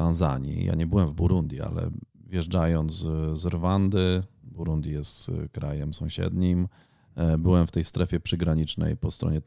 [0.00, 0.64] Tanzanii.
[0.64, 1.90] Ja nie byłem w Burundi, ale
[2.26, 2.92] wjeżdżając
[3.34, 6.68] z Rwandy, Burundi jest krajem sąsiednim,
[7.14, 9.40] e, byłem w tej strefie przygranicznej po stronie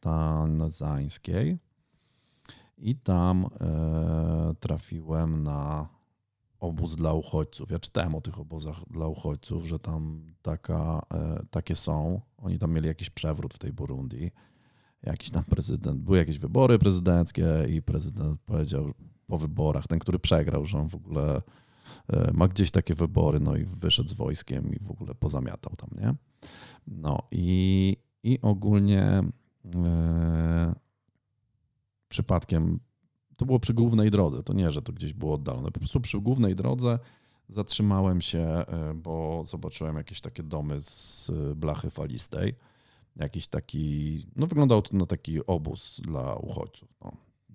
[0.00, 1.58] tanzańskiej
[2.78, 5.88] i tam e, trafiłem na
[6.60, 7.70] obóz dla uchodźców.
[7.70, 11.02] Ja czytałem o tych obozach dla uchodźców, że tam taka,
[11.50, 12.20] takie są.
[12.36, 14.30] Oni tam mieli jakiś przewrót w tej Burundi
[15.02, 18.94] jakiś tam prezydent, były jakieś wybory prezydenckie i prezydent powiedział
[19.30, 21.42] po wyborach, ten, który przegrał, że on w ogóle
[22.08, 25.90] e, ma gdzieś takie wybory, no i wyszedł z wojskiem i w ogóle pozamiatał tam,
[26.00, 26.14] nie?
[26.86, 29.22] No i, i ogólnie
[29.74, 30.74] e,
[32.08, 32.80] przypadkiem
[33.36, 36.20] to było przy głównej drodze, to nie, że to gdzieś było oddalone, po prostu przy
[36.20, 36.98] głównej drodze
[37.48, 42.54] zatrzymałem się, e, bo zobaczyłem jakieś takie domy z blachy falistej
[43.16, 46.88] jakiś taki, no wyglądał to na taki obóz dla uchodźców.
[47.04, 47.12] No.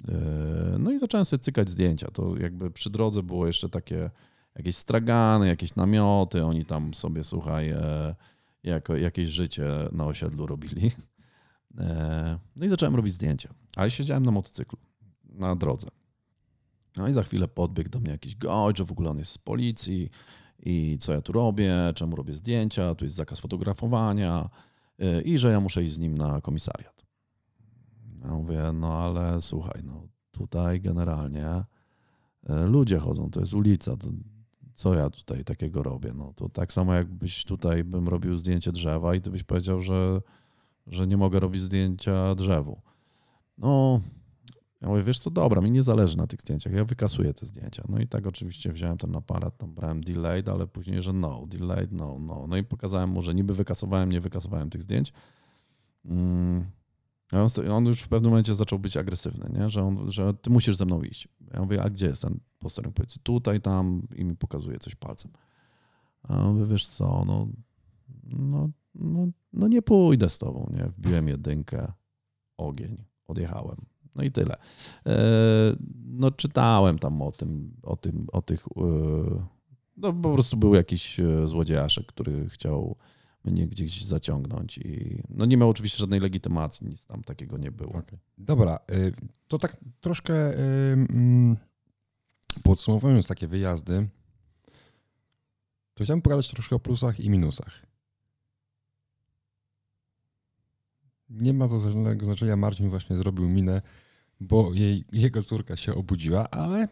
[0.08, 2.12] E, no i zacząłem sobie cykać zdjęcia.
[2.12, 4.10] To jakby przy drodze było jeszcze takie
[4.56, 8.16] jakieś stragany, jakieś namioty, oni tam sobie, słuchaj, e,
[8.64, 10.92] jako, jakieś życie na osiedlu robili.
[11.78, 13.54] E, no i zacząłem robić zdjęcia.
[13.76, 14.80] Ale siedziałem na motocyklu,
[15.24, 15.88] na drodze.
[16.98, 19.38] No i za chwilę podbiegł do mnie jakiś gość, że w ogóle on jest z
[19.38, 20.10] policji
[20.60, 24.50] i co ja tu robię, czemu robię zdjęcia, tu jest zakaz fotografowania
[25.26, 27.05] i że ja muszę iść z nim na komisariat.
[28.28, 31.48] Ja mówię, no ale słuchaj, no tutaj generalnie
[32.50, 34.10] y, ludzie chodzą, to jest ulica, to
[34.76, 36.14] co ja tutaj takiego robię?
[36.16, 40.22] No to tak samo jakbyś tutaj bym robił zdjęcie drzewa i ty byś powiedział, że,
[40.88, 42.82] że nie mogę robić zdjęcia drzewu.
[43.58, 44.02] No,
[44.82, 47.84] ja mówię, wiesz co, dobra, mi nie zależy na tych zdjęciach, ja wykasuję te zdjęcia.
[47.90, 51.92] No i tak oczywiście wziąłem ten aparat, tam brałem delayed, ale później, że no, delayed,
[51.92, 52.46] no, no.
[52.48, 55.14] No i pokazałem mu, że niby wykasowałem, nie wykasowałem tych zdjęć.
[56.06, 56.66] Mm.
[57.72, 59.70] On, już w pewnym momencie zaczął być agresywny, nie?
[59.70, 61.28] Że, on, że ty musisz ze mną iść.
[61.54, 62.96] Ja mówię, a gdzie jest ten posterunek?
[62.96, 65.32] Powiedz, tutaj, tam i mi pokazuje coś palcem.
[66.24, 67.48] A on mówi, wiesz co, no,
[68.24, 70.92] no, no, no nie pójdę z tobą, nie?
[70.98, 71.92] Wbiłem jedynkę,
[72.58, 73.78] ogień, odjechałem.
[74.16, 74.56] No i tyle.
[75.06, 75.16] E,
[76.06, 78.82] no czytałem tam o tym, o tym, o tych, e,
[79.98, 82.96] no po prostu był jakiś e, złodziejaszek, który chciał
[83.46, 87.94] mnie gdzieś zaciągnąć i no nie miał oczywiście żadnej legitymacji, nic tam takiego nie było.
[87.94, 88.20] Okay.
[88.38, 88.80] Dobra,
[89.48, 91.58] to tak troszkę mm,
[92.64, 94.08] podsumowując takie wyjazdy,
[95.94, 97.86] to chciałem pogadać troszkę o plusach i minusach.
[101.30, 102.56] Nie ma to żadnego znaczenia.
[102.56, 103.82] Marcin właśnie zrobił minę
[104.40, 106.88] bo jej, jego córka się obudziła, ale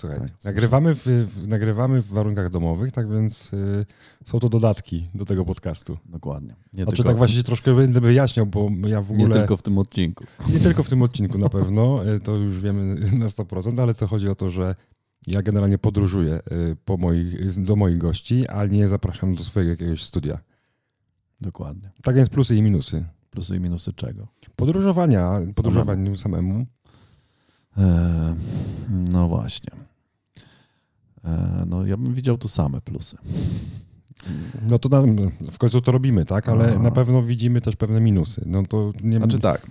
[0.00, 3.86] słuchaj, tak, nagrywamy, w, w, nagrywamy w warunkach domowych, tak więc y,
[4.24, 5.98] są to dodatki do tego podcastu.
[6.06, 6.54] Dokładnie.
[6.72, 9.28] Nie znaczy tak właśnie się troszkę będę wyjaśniał, bo ja w ogóle...
[9.28, 10.24] Nie tylko w tym odcinku.
[10.52, 14.06] Nie tylko w tym odcinku na pewno, y, to już wiemy na 100%, ale to
[14.06, 14.74] chodzi o to, że
[15.26, 20.02] ja generalnie podróżuję y, po moich, do moich gości, a nie zapraszam do swojego jakiegoś
[20.02, 20.38] studia.
[21.40, 21.90] Dokładnie.
[22.02, 23.04] Tak więc plusy i minusy.
[23.30, 24.28] Plusy i minusy czego?
[24.56, 26.66] Podróżowania, podróżowaniu samemu.
[27.78, 28.36] E,
[28.88, 29.89] no właśnie.
[31.24, 33.16] E, no ja bym widział tu same plusy.
[34.68, 35.02] No to na,
[35.50, 36.48] w końcu to robimy, tak?
[36.48, 38.42] Ale na pewno widzimy też pewne minusy.
[38.46, 39.18] No to nie...
[39.18, 39.66] Znaczy tak,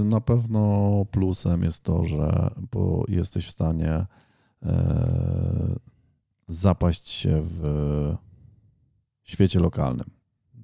[0.00, 4.06] y, na pewno plusem jest to, że bo jesteś w stanie
[4.62, 5.74] e,
[6.48, 8.14] zapaść się w
[9.22, 10.10] świecie lokalnym.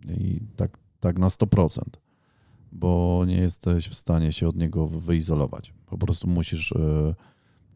[0.08, 1.80] I tak, tak na 100%
[2.74, 5.74] bo nie jesteś w stanie się od niego wyizolować.
[5.86, 7.14] Po prostu musisz e,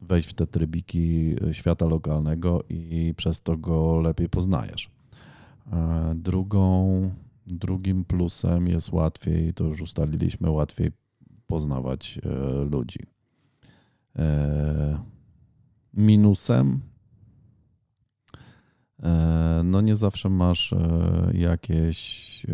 [0.01, 4.91] wejść w te trybiki e, świata lokalnego i przez to go lepiej poznajesz.
[5.73, 7.11] E, drugą,
[7.47, 10.91] drugim plusem jest łatwiej, to już ustaliliśmy, łatwiej
[11.47, 12.21] poznawać
[12.71, 13.01] ludzi.
[15.95, 16.81] Minusem
[19.65, 20.75] no nie zawsze masz
[21.33, 22.47] jakieś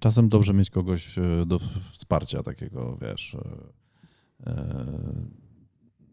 [0.00, 1.58] czasem dobrze mieć kogoś e, do
[1.92, 3.36] wsparcia takiego, wiesz.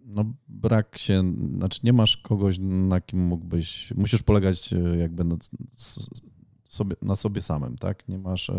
[0.04, 5.24] E, e, no brak się, znaczy nie masz kogoś, na kim mógłbyś, musisz polegać jakby
[5.24, 5.36] na
[6.70, 8.08] sobie, na sobie samym, tak?
[8.08, 8.51] Nie masz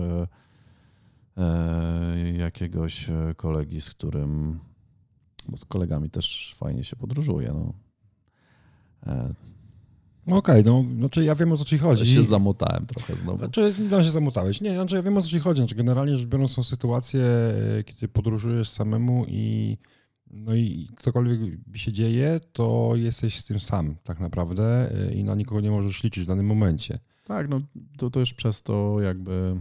[2.39, 4.61] jakiegoś kolegi, z którym,
[5.49, 7.73] bo z kolegami też fajnie się podróżuje, no.
[10.27, 12.09] No okej, okay, no znaczy ja wiem o co ci chodzi.
[12.09, 13.39] Ja się zamotałem trochę znowu.
[13.39, 14.61] Znaczy, no się zamotałeś.
[14.61, 15.61] Nie, znaczy ja wiem o co ci chodzi.
[15.61, 19.79] Znaczy, generalnie rzecz biorąc są sytuacje, e, kiedy podróżujesz samemu i
[20.31, 21.41] no i cokolwiek
[21.75, 26.05] się dzieje, to jesteś z tym sam tak naprawdę e, i na nikogo nie możesz
[26.05, 26.99] liczyć w danym momencie.
[27.25, 27.61] Tak, no
[27.99, 29.57] to też przez to jakby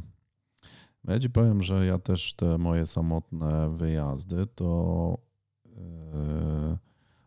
[1.08, 5.18] ja ci powiem, że ja też te moje samotne wyjazdy to
[5.66, 6.78] yy,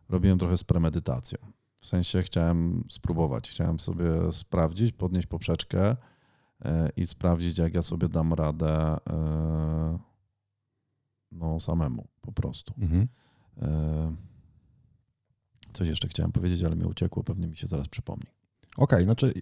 [0.09, 1.37] robiłem trochę z premedytacją.
[1.79, 5.95] W sensie chciałem spróbować, chciałem sobie sprawdzić, podnieść poprzeczkę
[6.65, 9.99] e, i sprawdzić, jak ja sobie dam radę e,
[11.31, 12.73] no, samemu po prostu.
[12.77, 13.07] Mhm.
[13.61, 14.15] E,
[15.73, 18.27] coś jeszcze chciałem powiedzieć, ale mi uciekło, pewnie mi się zaraz przypomni.
[18.77, 19.33] Okej, okay, znaczy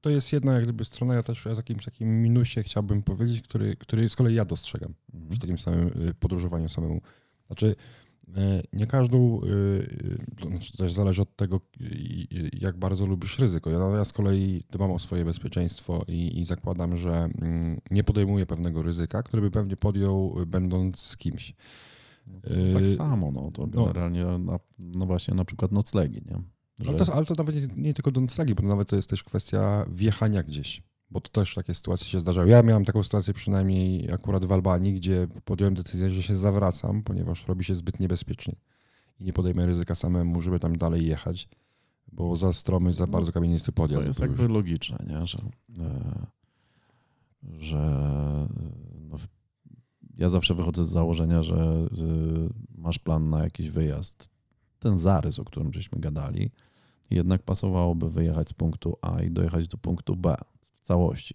[0.00, 3.76] to jest jedna jak gdyby strona, ja też o takim, takim minusie chciałbym powiedzieć, który,
[3.76, 5.30] który z kolei ja dostrzegam mhm.
[5.30, 7.00] przy takim samym y, podróżowaniu samemu.
[7.46, 7.76] Znaczy
[8.34, 11.60] E, nie każdą, e, e, to znaczy też zależy od tego,
[12.52, 13.70] jak bardzo lubisz ryzyko.
[13.70, 18.46] Ja, ja z kolei dbam o swoje bezpieczeństwo i, i, zakładam, że mm, nie podejmuję
[18.46, 21.54] pewnego ryzyka, które by pewnie podjął będąc z kimś.
[22.26, 23.84] No tak samo, no to no.
[23.84, 26.42] generalnie, no, no właśnie na przykład noclegi, nie?
[26.80, 26.90] Że...
[26.90, 29.24] Ale, to, ale to nawet nie, nie, tylko do noclegi, bo nawet to jest też
[29.24, 32.48] kwestia wjechania gdzieś bo to też takie sytuacje się zdarzały.
[32.48, 37.46] Ja miałem taką sytuację przynajmniej akurat w Albanii, gdzie podjąłem decyzję, że się zawracam, ponieważ
[37.48, 38.56] robi się zbyt niebezpiecznie
[39.20, 41.48] i nie podejmę ryzyka samemu, żeby tam dalej jechać,
[42.12, 44.02] bo za stromy, za bardzo kamienisty podjazd.
[44.02, 44.52] To jest jakby już...
[44.52, 45.26] logiczne, nie?
[45.26, 45.38] że,
[45.78, 46.26] e,
[47.58, 47.78] że
[48.58, 48.95] no,
[50.16, 51.86] ja zawsze wychodzę z założenia, że
[52.78, 54.30] masz plan na jakiś wyjazd.
[54.78, 56.50] Ten zarys, o którym żeśmy gadali,
[57.10, 61.34] jednak pasowałoby wyjechać z punktu A i dojechać do punktu B w całości.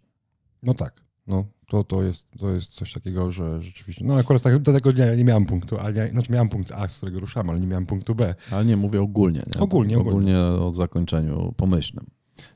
[0.64, 1.02] No tak.
[1.28, 4.06] No, to, to, jest, to jest coś takiego, że rzeczywiście.
[4.06, 6.88] No akurat tak, do tego nie, nie miałem punktu, A, nie, znaczy miałem punkt A,
[6.88, 8.36] z którego ruszam, ale nie miałem punktu B.
[8.52, 9.44] Ale nie mówię ogólnie.
[9.56, 9.62] Nie?
[9.62, 10.40] Ogólnie, ogólnie.
[10.40, 12.06] Ogólnie o zakończeniu pomyślnym.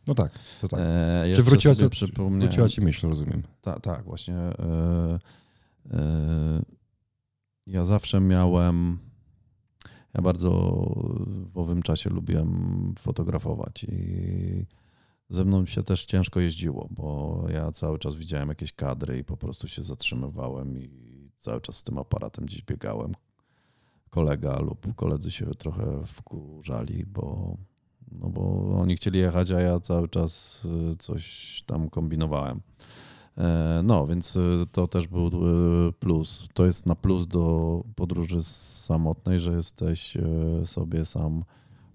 [0.07, 0.79] No tak, to tak.
[0.79, 1.89] E, Czy wróciła, to,
[2.29, 3.43] wróciła ci myśl, rozumiem.
[3.61, 4.35] Tak, tak, właśnie.
[4.35, 5.19] E,
[7.67, 8.99] ja zawsze miałem.
[10.13, 10.49] Ja bardzo
[11.53, 14.65] w owym czasie lubiłem fotografować i
[15.29, 19.37] ze mną się też ciężko jeździło, bo ja cały czas widziałem jakieś kadry i po
[19.37, 23.13] prostu się zatrzymywałem i cały czas z tym aparatem gdzieś biegałem.
[24.09, 27.57] Kolega lub koledzy się trochę wkurzali, bo,
[28.11, 30.61] no bo oni chcieli jechać, a ja cały czas
[30.93, 32.61] y, coś tam kombinowałem.
[33.37, 36.47] E, no, więc y, to też był y, plus.
[36.53, 40.17] To jest na plus do podróży samotnej, że jesteś
[40.65, 41.43] sobie sam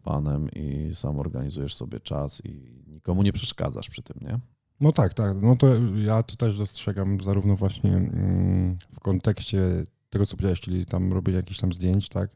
[0.03, 4.39] panem i sam organizujesz sobie czas i nikomu nie przeszkadzasz przy tym, nie?
[4.81, 5.43] No tak, tak.
[5.43, 5.67] No to
[5.97, 11.37] ja to też dostrzegam zarówno właśnie mm, w kontekście tego, co powiedziałeś, czyli tam robienie
[11.37, 12.31] jakichś tam zdjęć, tak?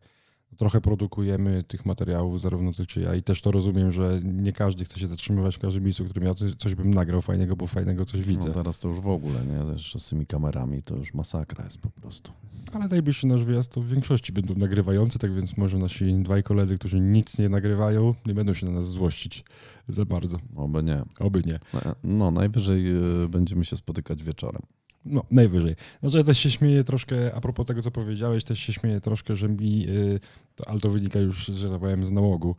[0.56, 4.84] Trochę produkujemy tych materiałów, zarówno ty czy ja i też to rozumiem, że nie każdy
[4.84, 7.66] chce się zatrzymywać w każdym miejscu, w którym ja coś, coś bym nagrał fajnego, bo
[7.66, 8.48] fajnego coś widzę.
[8.48, 9.72] No teraz to już w ogóle, nie?
[9.72, 12.32] Też z tymi kamerami to już masakra jest po prostu.
[12.72, 16.78] Ale najbliższy nasz wyjazd to w większości będą nagrywający, tak więc może nasi dwaj koledzy,
[16.78, 19.44] którzy nic nie nagrywają, nie będą się na nas złościć
[19.88, 20.36] za bardzo.
[20.56, 21.02] Oby nie.
[21.20, 21.58] Oby nie.
[21.74, 22.86] No, no najwyżej
[23.24, 24.62] y, będziemy się spotykać wieczorem.
[25.04, 25.76] No, najwyżej.
[26.00, 29.36] Znaczy ja też się śmieję troszkę, a propos tego, co powiedziałeś, też się śmieję troszkę,
[29.36, 30.20] że mi, y,
[30.54, 32.56] to, ale to wynika już, że tak powiem, z nałogu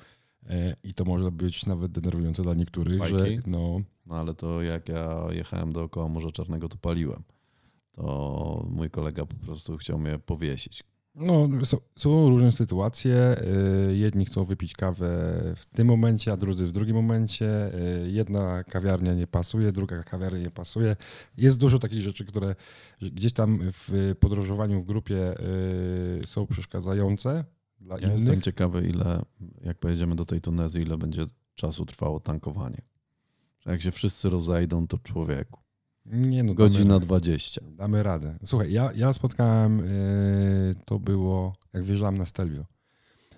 [0.49, 3.17] e, i to może być nawet denerwujące dla niektórych, Bajki?
[3.17, 3.77] że no...
[4.05, 7.23] No ale to jak ja jechałem dookoła Morza Czarnego, to paliłem.
[7.91, 10.83] To mój kolega po prostu chciał mnie powiesić.
[11.15, 13.41] No, są, są, różne sytuacje.
[13.89, 15.07] Y, jedni chcą wypić kawę
[15.55, 17.71] w tym momencie, a drudzy w drugim momencie.
[18.03, 20.95] Y, jedna kawiarnia nie pasuje, druga kawiarnia nie pasuje.
[21.37, 22.55] Jest dużo takich rzeczy, które
[23.01, 27.45] gdzieś tam w podróżowaniu w grupie y, są przeszkadzające
[27.79, 28.19] dla ja innych.
[28.19, 29.21] Jestem ciekawy, ile,
[29.61, 32.81] jak pojedziemy do tej Tunezji, ile będzie czasu trwało tankowanie.
[33.65, 35.64] Jak się wszyscy rozejdą, to człowieku.
[36.05, 37.61] Nie, no, Godzina damy, 20.
[37.77, 38.35] Damy radę.
[38.45, 42.65] Słuchaj, ja, ja spotkałem, yy, to było, jak wjeżdżałem na Stelvio.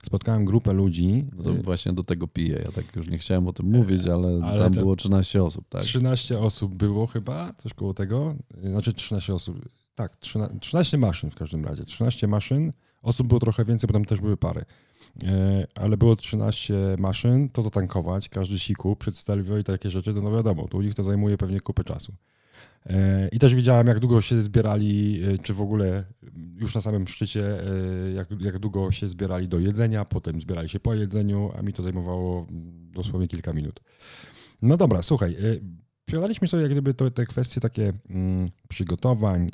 [0.03, 1.25] Spotkałem grupę ludzi.
[1.35, 2.61] No to yy, właśnie do tego piję.
[2.65, 5.81] Ja tak już nie chciałem o tym mówić, ale, ale tam było 13 osób, tak?
[5.81, 8.35] 13 osób było chyba, coś koło tego.
[8.63, 9.69] Znaczy 13 osób.
[9.95, 11.85] Tak, 13, 13 maszyn w każdym razie.
[11.85, 12.73] 13 maszyn.
[13.01, 14.65] Osób było trochę więcej, bo tam też były pary.
[15.23, 15.29] Yy,
[15.75, 20.31] ale było 13 maszyn, to zatankować, każdy siku przed Stelvio i takie rzeczy, to no
[20.31, 22.13] wiadomo, to u nich to zajmuje pewnie kupę czasu.
[22.89, 26.03] E, I też widziałem, jak długo się zbierali, e, czy w ogóle
[26.55, 30.79] już na samym szczycie, e, jak, jak długo się zbierali do jedzenia, potem zbierali się
[30.79, 32.47] po jedzeniu, a mi to zajmowało
[32.91, 33.79] dosłownie kilka minut.
[34.61, 35.37] No dobra, słuchaj,
[36.05, 39.49] przygadaliśmy sobie jak gdyby to, te kwestie takie mm, przygotowań,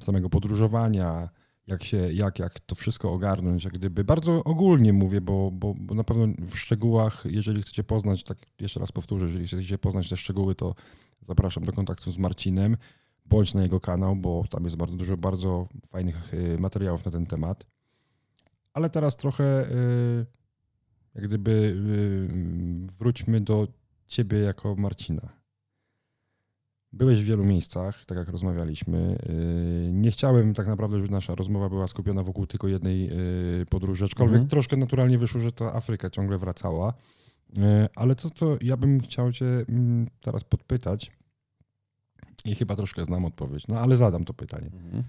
[0.00, 1.28] samego podróżowania,
[1.66, 5.94] jak, się, jak, jak to wszystko ogarnąć, jak gdyby bardzo ogólnie mówię, bo, bo, bo
[5.94, 10.16] na pewno w szczegółach, jeżeli chcecie poznać, tak jeszcze raz powtórzę, jeżeli chcecie poznać te
[10.16, 10.74] szczegóły, to
[11.26, 12.76] zapraszam do kontaktu z Marcinem,
[13.26, 17.26] bądź na jego kanał, bo tam jest bardzo dużo bardzo fajnych y, materiałów na ten
[17.26, 17.66] temat.
[18.72, 20.26] Ale teraz trochę y,
[21.14, 23.68] jak gdyby y, wróćmy do
[24.06, 25.28] ciebie jako Marcina.
[26.92, 29.18] Byłeś w wielu miejscach, tak jak rozmawialiśmy.
[29.92, 33.10] Nie chciałem tak naprawdę, żeby nasza rozmowa była skupiona wokół tylko jednej
[33.70, 34.48] podróży, aczkolwiek mhm.
[34.48, 36.94] troszkę naturalnie wyszło, że ta Afryka ciągle wracała.
[37.56, 41.10] E, ale to, co ja bym chciał Cię mm, teraz podpytać,
[42.44, 44.66] i chyba troszkę znam odpowiedź, no ale zadam to pytanie.
[44.66, 45.04] Mhm.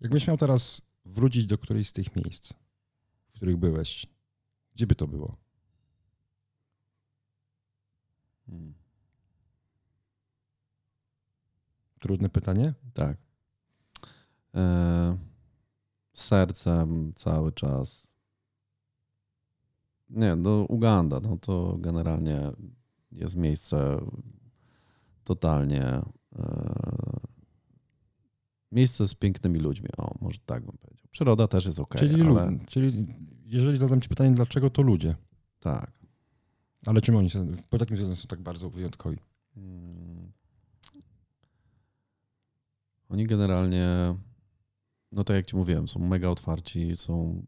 [0.00, 2.52] Jakbyś miał teraz wrócić do którejś z tych miejsc,
[3.28, 4.06] w których byłeś,
[4.74, 5.36] gdzie by to było?
[8.46, 8.74] Hmm.
[12.00, 12.74] Trudne pytanie?
[12.94, 13.16] Tak.
[14.54, 15.18] E,
[16.12, 18.08] sercem cały czas
[20.12, 22.52] nie, no Uganda, no to generalnie
[23.12, 23.98] jest miejsce
[25.24, 25.84] totalnie
[26.38, 27.22] e,
[28.72, 31.06] miejsce z pięknymi ludźmi, o może tak bym powiedział.
[31.10, 31.94] Przyroda też jest ok.
[31.98, 32.58] Czyli, ale...
[32.66, 33.06] czyli
[33.46, 35.16] jeżeli zadam ci pytanie, dlaczego to ludzie?
[35.60, 36.02] Tak.
[36.86, 39.16] Ale czym oni są, po takim względem są tak bardzo wyjątkowi?
[39.54, 40.32] Hmm.
[43.08, 43.86] Oni generalnie,
[45.12, 47.46] no tak jak ci mówiłem, są mega otwarci, są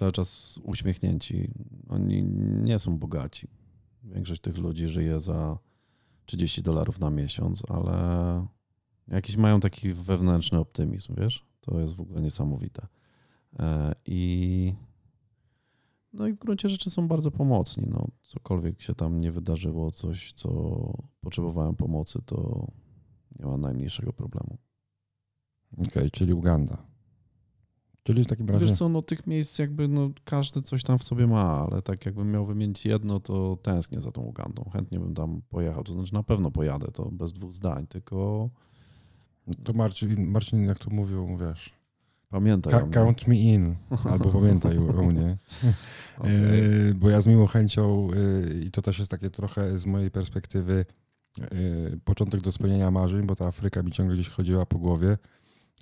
[0.00, 1.50] cały czas uśmiechnięci.
[1.88, 2.22] Oni
[2.62, 3.48] nie są bogaci.
[4.02, 5.58] Większość tych ludzi żyje za
[6.26, 8.46] 30 dolarów na miesiąc, ale
[9.10, 11.46] Jakiś mają taki wewnętrzny optymizm, wiesz?
[11.60, 12.86] To jest w ogóle niesamowite.
[13.58, 14.74] E, I
[16.12, 17.84] no i w gruncie rzeczy są bardzo pomocni.
[17.90, 20.50] No, cokolwiek się tam nie wydarzyło, coś, co
[21.20, 22.66] potrzebowałem pomocy, to
[23.38, 24.58] nie ma najmniejszego problemu.
[25.72, 26.89] Okej, okay, czyli Uganda.
[28.10, 28.66] Czyli w takim razie...
[28.66, 32.06] Wiesz co, no tych miejsc jakby, no każdy coś tam w sobie ma, ale tak
[32.06, 34.70] jakbym miał wymienić jedno, to tęsknię za tą Ugandą.
[34.72, 38.50] Chętnie bym tam pojechał, to znaczy na pewno pojadę, to bez dwóch zdań, tylko...
[39.64, 41.80] To Marcin, Marcin jak to mówią, wiesz...
[42.30, 42.72] Pamiętaj.
[42.72, 43.76] Ka count me in,
[44.10, 45.36] albo pamiętaj o mnie.
[46.18, 46.32] okay.
[46.90, 50.10] E, bo ja z miłą chęcią, e, i to też jest takie trochę z mojej
[50.10, 50.84] perspektywy
[51.40, 51.46] e,
[52.04, 55.18] początek do spełnienia marzeń, bo ta Afryka mi ciągle gdzieś chodziła po głowie.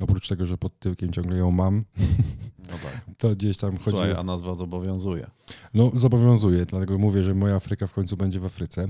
[0.00, 1.84] Oprócz tego, że pod tyłkiem ciągle ją mam,
[2.58, 3.04] no tak.
[3.18, 3.90] to gdzieś tam chodzi.
[3.90, 5.30] Słuchaj, a nazwa zobowiązuje.
[5.74, 8.88] No, zobowiązuje, dlatego mówię, że moja Afryka w końcu będzie w Afryce.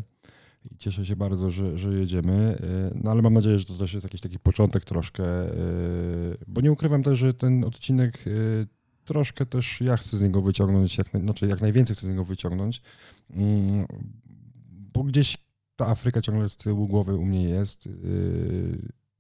[0.71, 2.59] I cieszę się bardzo, że, że jedziemy.
[2.95, 5.25] No ale mam nadzieję, że to też jest jakiś taki początek troszkę,
[6.47, 8.25] bo nie ukrywam też, że ten odcinek
[9.05, 12.83] troszkę też ja chcę z niego wyciągnąć, jak, znaczy jak najwięcej chcę z niego wyciągnąć,
[13.31, 13.87] mm,
[14.95, 15.39] bo gdzieś
[15.77, 17.89] ta Afryka ciągle z tyłu głowy u mnie jest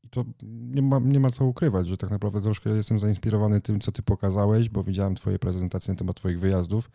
[0.09, 3.81] i to nie ma, nie ma co ukrywać, że tak naprawdę troszkę jestem zainspirowany tym,
[3.81, 6.91] co ty pokazałeś, bo widziałem twoje prezentacje na temat twoich wyjazdów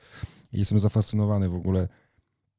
[0.53, 1.87] i jestem zafascynowany w ogóle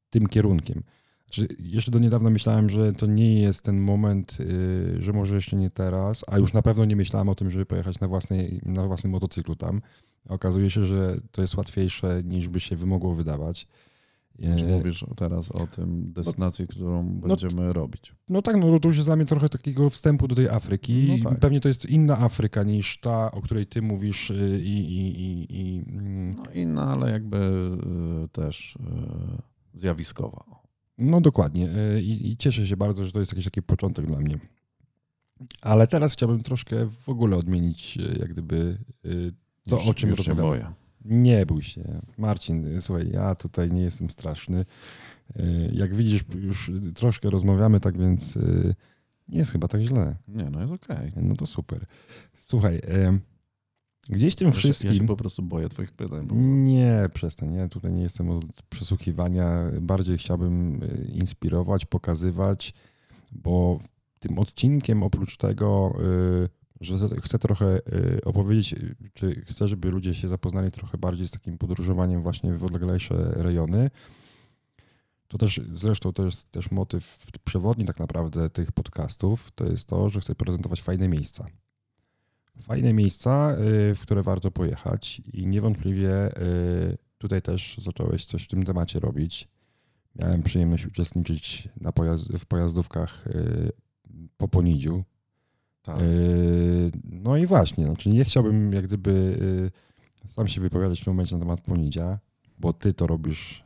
[0.09, 0.83] tym kierunkiem.
[1.25, 5.55] Znaczy, jeszcze do niedawna myślałem, że to nie jest ten moment, yy, że może jeszcze
[5.55, 8.87] nie teraz, a już na pewno nie myślałem o tym, żeby pojechać na, własnej, na
[8.87, 9.81] własnym motocyklu tam.
[10.29, 13.67] Okazuje się, że to jest łatwiejsze niż by się wymogło wydawać.
[14.57, 18.15] Czy mówisz teraz o tym destynacji, no, którą będziemy no, robić?
[18.29, 21.19] No tak, no to już jest dla mnie trochę takiego wstępu do tej Afryki.
[21.23, 21.39] No tak.
[21.39, 24.77] Pewnie to jest inna Afryka niż ta, o której ty mówisz y, i...
[24.77, 26.35] i, i, i mm.
[26.35, 27.37] no inna, ale jakby
[28.25, 28.79] y, też y,
[29.73, 30.43] zjawiskowa.
[30.97, 31.69] No dokładnie
[32.01, 34.37] I, i cieszę się bardzo, że to jest jakiś taki początek dla mnie.
[35.61, 38.77] Ale teraz chciałbym troszkę w ogóle odmienić jak gdyby
[39.69, 40.84] to, już, o czym rozmawiamy.
[41.05, 42.01] Nie bój się.
[42.17, 44.65] Marcin, słuchaj, ja tutaj nie jestem straszny.
[45.35, 48.73] E, jak widzisz, już troszkę rozmawiamy, tak więc e,
[49.27, 50.15] nie jest chyba tak źle.
[50.27, 51.09] Nie, no jest okej.
[51.09, 51.23] Okay.
[51.23, 51.85] No to super.
[52.33, 53.19] Słuchaj, e,
[54.09, 54.93] gdzieś tym wszystkim...
[54.93, 56.27] Ja się po prostu boję twoich pytań.
[56.27, 56.35] Bo...
[56.39, 57.51] Nie, przestań.
[57.51, 59.71] Nie, tutaj nie jestem od przesłuchiwania.
[59.81, 62.73] Bardziej chciałbym inspirować, pokazywać,
[63.31, 63.79] bo
[64.19, 65.95] tym odcinkiem oprócz tego
[66.81, 68.75] że chcę trochę y, opowiedzieć,
[69.13, 73.89] czy chcę, żeby ludzie się zapoznali trochę bardziej z takim podróżowaniem właśnie w odleglejsze rejony.
[75.27, 80.09] To też zresztą to jest też motyw przewodni tak naprawdę tych podcastów, to jest to,
[80.09, 81.45] że chcę prezentować fajne miejsca.
[82.61, 83.55] Fajne miejsca,
[83.91, 88.99] y, w które warto pojechać i niewątpliwie y, tutaj też zacząłeś coś w tym temacie
[88.99, 89.47] robić.
[90.15, 93.25] Miałem przyjemność uczestniczyć na pojazd w pojazdówkach
[94.37, 95.03] po Ponidziu,
[95.85, 95.99] tak.
[95.99, 99.37] Yy, no i właśnie, znaczy nie chciałbym jak gdyby
[100.23, 102.19] yy, sam się wypowiadać w tym momencie na temat Ponidzia,
[102.59, 103.63] bo ty to robisz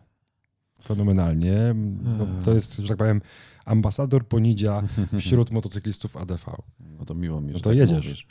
[0.84, 1.76] fenomenalnie.
[2.04, 3.22] No, to jest, że tak powiem,
[3.66, 4.84] ambasador Ponidzia
[5.20, 6.46] wśród motocyklistów ADV.
[6.80, 8.06] No to miło mi, że no to tak jedziesz.
[8.06, 8.28] Mówisz.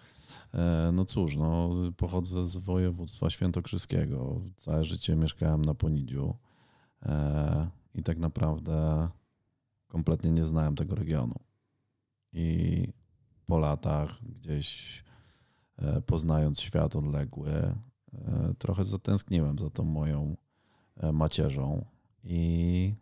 [0.54, 4.40] E, no cóż, no, pochodzę z województwa świętokrzyskiego.
[4.56, 6.34] Całe życie mieszkałem na Ponidziu
[7.02, 9.08] e, i tak naprawdę
[9.86, 11.34] kompletnie nie znałem tego regionu.
[12.32, 12.88] I
[13.48, 15.04] po latach, gdzieś
[15.78, 17.74] e, poznając świat odległy, e,
[18.58, 20.36] trochę zatęskniłem za tą moją
[20.96, 21.84] e, macierzą
[22.24, 22.94] i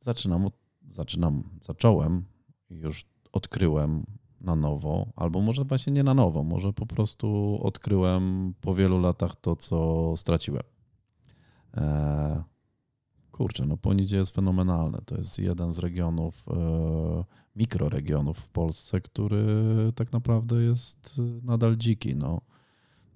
[0.00, 0.50] zaczynam,
[0.88, 2.24] zaczynam, zacząłem,
[2.70, 4.06] już odkryłem
[4.40, 9.36] na nowo, albo może właśnie nie na nowo, może po prostu odkryłem po wielu latach
[9.36, 10.62] to, co straciłem.
[13.40, 14.98] Kurczę, no Ponidzie jest fenomenalne.
[15.04, 17.24] To jest jeden z regionów, e,
[17.56, 19.44] mikroregionów w Polsce, który
[19.94, 22.16] tak naprawdę jest nadal dziki.
[22.16, 22.40] No.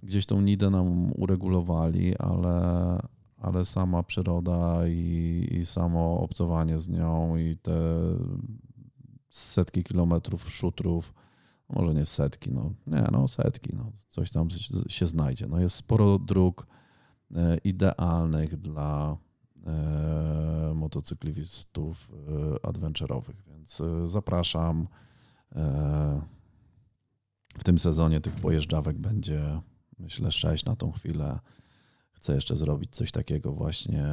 [0.02, 2.98] Gdzieś tą nidę nam uregulowali, ale,
[3.36, 7.80] ale sama przyroda i, i samo obcowanie z nią i te
[9.30, 11.14] setki kilometrów szutrów,
[11.68, 14.48] może nie setki, no nie, no setki, no, coś tam
[14.88, 15.46] się znajdzie.
[15.46, 16.66] No jest sporo dróg
[17.34, 19.23] e, idealnych dla E,
[20.74, 24.88] motocyklistów e, adventurowych, więc e, zapraszam.
[27.58, 29.60] W tym sezonie tych pojeżdżawek będzie
[29.98, 31.38] myślę sześć na tą chwilę.
[32.12, 34.06] Chcę jeszcze zrobić coś takiego właśnie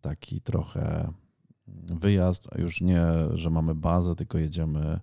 [0.00, 1.12] taki trochę
[1.86, 5.00] wyjazd, a już nie, że mamy bazę, tylko jedziemy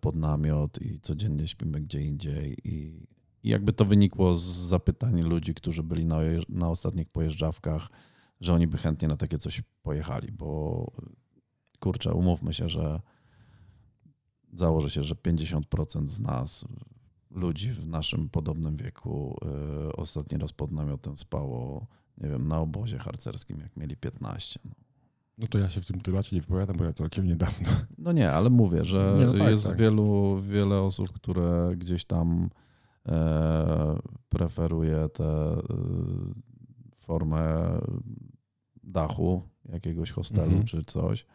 [0.00, 3.06] pod namiot i codziennie śpimy gdzie indziej i
[3.42, 6.16] i jakby to wynikło z zapytań ludzi, którzy byli na,
[6.48, 7.88] na ostatnich pojeżdżawkach,
[8.40, 10.86] że oni by chętnie na takie coś pojechali, bo
[11.80, 13.00] kurczę, umówmy się, że
[14.52, 16.64] założę się, że 50% z nas,
[17.30, 19.36] ludzi w naszym podobnym wieku,
[19.88, 21.86] y, ostatni raz pod namiotem spało,
[22.18, 24.60] nie wiem, na obozie harcerskim, jak mieli 15.
[24.64, 24.70] No.
[25.38, 27.68] No to ja się w tym temacie nie wypowiadam, bo ja całkiem niedawno.
[27.98, 29.76] No nie, ale mówię, że Nie, no tak, jest tak.
[29.76, 32.50] wielu, wiele osób, które gdzieś tam
[34.28, 35.62] preferuje tę e,
[36.96, 37.78] formę
[38.84, 40.64] dachu jakiegoś hostelu Mhm.
[40.64, 41.26] czy coś.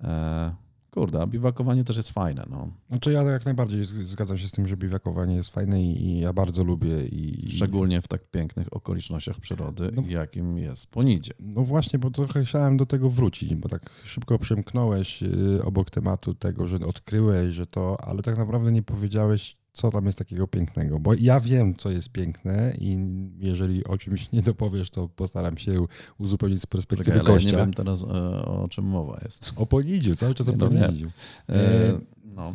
[0.00, 0.54] E,
[0.90, 2.44] kurde, biwakowanie też jest fajne.
[2.50, 2.68] No.
[2.88, 6.64] Znaczy ja jak najbardziej zgadzam się z tym, że biwakowanie jest fajne i, ja bardzo
[6.64, 7.06] lubię.
[7.06, 10.02] I, Szczególnie w tak pięknych okolicznościach przyrody, No.
[10.08, 11.32] jakim jest Ponidzie.
[11.40, 16.34] No właśnie, bo trochę chciałem do tego wrócić, bo tak szybko przemknąłeś y, obok tematu
[16.34, 21.00] tego, że odkryłeś, że to, ale tak naprawdę nie powiedziałeś, co tam jest takiego pięknego.
[21.00, 22.98] Bo ja wiem, co jest piękne i
[23.38, 25.86] jeżeli o czymś nie dopowiesz, to postaram się
[26.18, 28.06] uzupełnić z perspektywy Czekaj, ale ja nie wiem teraz, e,
[28.44, 29.52] o czym mowa jest.
[29.56, 30.82] O Ponidziu, cały czas o Nie, no wiem.
[30.82, 31.10] Ponidziu.
[31.48, 32.52] E, E, no.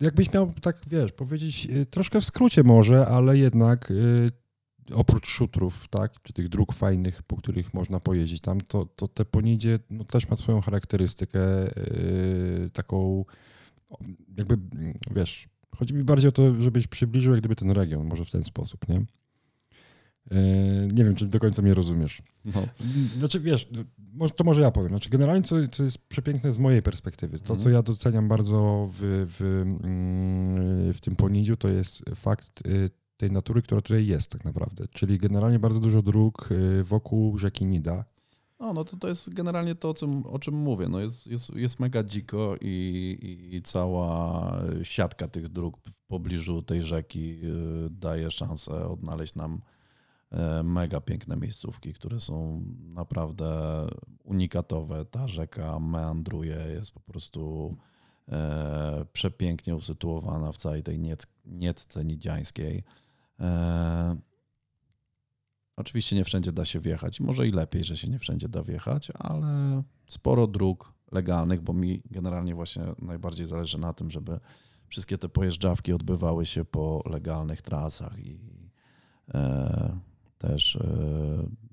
[0.00, 3.92] Jakbyś miał tak, wiesz, powiedzieć troszkę w skrócie może, ale jednak
[4.94, 9.24] oprócz szutrów, tak, czy tych dróg fajnych, po których można pojeździć tam, to, to te
[9.24, 11.40] ponidzie no, też ma swoją charakterystykę
[12.72, 13.24] taką,
[13.88, 13.98] o,
[14.36, 15.48] jakby, mm, wiesz,
[15.78, 18.88] chodzi mi bardziej o to, żebyś przybliżył jak gdyby ten region, może w ten sposób,
[18.88, 18.96] nie?
[20.32, 22.22] Y, Nie wiem, czy do końca mnie rozumiesz.
[22.44, 22.62] No.
[23.18, 23.68] Znaczy, wiesz,
[24.12, 24.88] może, to może ja powiem.
[24.88, 27.74] Znaczy, generalnie, co, co jest przepiękne z mojej perspektywy, to, co Mhm.
[27.74, 28.98] ja doceniam bardzo w,
[29.38, 34.44] w, mm, w tym ponidziu, to jest fakt y, tej natury, która tutaj jest tak
[34.44, 34.84] naprawdę.
[34.94, 38.04] Czyli generalnie bardzo dużo dróg y, wokół rzeki Nida.
[38.60, 40.88] No, no to, to jest generalnie to, o czym, o czym mówię.
[40.88, 46.82] No jest, jest, jest mega dziko i, i, cała siatka tych dróg w pobliżu tej
[46.82, 49.60] rzeki y, daje szansę odnaleźć nam
[50.30, 53.86] e, mega piękne miejscówki, które są naprawdę
[54.24, 55.04] unikatowe.
[55.04, 57.76] Ta rzeka meandruje, jest po prostu
[58.28, 62.84] e, przepięknie usytuowana w całej tej niec, niecce nidziańskiej.
[65.76, 67.20] Oczywiście nie wszędzie da się wjechać.
[67.20, 72.02] Może i lepiej, że się nie wszędzie da wjechać, ale sporo dróg legalnych, bo mi
[72.10, 74.40] generalnie właśnie najbardziej zależy na tym, żeby
[74.88, 78.38] wszystkie te pojeżdżawki odbywały się po legalnych trasach i
[79.34, 79.98] e,
[80.38, 80.88] też e,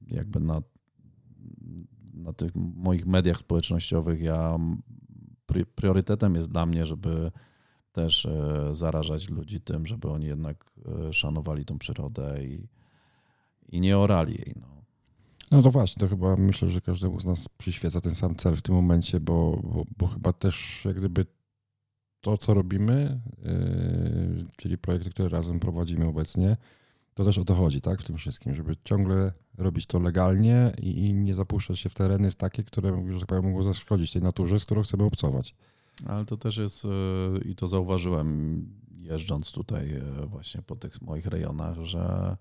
[0.08, 0.62] jakby na,
[2.14, 4.58] na tych moich mediach społecznościowych ja
[5.46, 7.32] pri- priorytetem jest dla mnie, żeby
[7.92, 10.72] też e, zarażać ludzi tym, żeby oni jednak
[11.08, 12.68] e, szanowali tą przyrodę i,
[13.72, 14.54] i nie orali jej.
[14.62, 14.72] No.
[15.52, 18.62] No to właśnie, to chyba myślę, że każdemu z nas przyświeca ten sam cel w
[18.62, 21.26] tym momencie, bo, bo, bo chyba też jak gdyby
[22.22, 26.58] to, co robimy, yy, czyli projekty, które razem prowadzimy obecnie,
[27.14, 31.06] to też o to chodzi, tak, w tym wszystkim, żeby ciągle robić to legalnie i,
[31.06, 34.60] i nie zapuszczać się w tereny takie, które, że tak powiem, mogą zaszkodzić tej naturze,
[34.60, 35.56] z którą chcemy obcować.
[36.06, 36.90] Ale to też jest, e,
[37.46, 38.66] i to zauważyłem
[38.98, 42.38] jeżdżąc tutaj e, właśnie po tych moich rejonach, że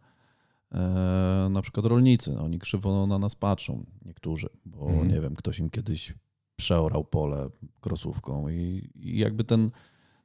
[1.51, 5.09] na przykład rolnicy, oni krzywo na nas patrzą, niektórzy, bo Mhm.
[5.09, 6.15] nie wiem, ktoś im kiedyś
[6.57, 7.49] przeorał pole
[7.81, 9.71] krosówką i, i jakby ten,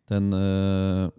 [0.06, 1.10] ten e,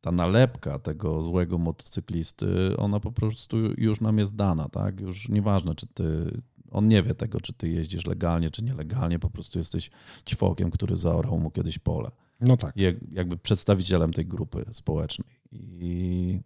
[0.00, 5.00] ta nalepka tego złego motocyklisty, ona po prostu już nam jest dana, tak?
[5.00, 6.40] Już nieważne, czy ty,
[6.70, 9.90] on nie wie tego, czy ty jeździsz legalnie, czy nielegalnie, po prostu jesteś
[10.28, 12.10] ćwokiem, który zaorał mu kiedyś pole.
[12.40, 12.76] No tak.
[12.76, 15.28] Jak, jakby przedstawicielem tej grupy społecznej.
[15.52, 16.40] I,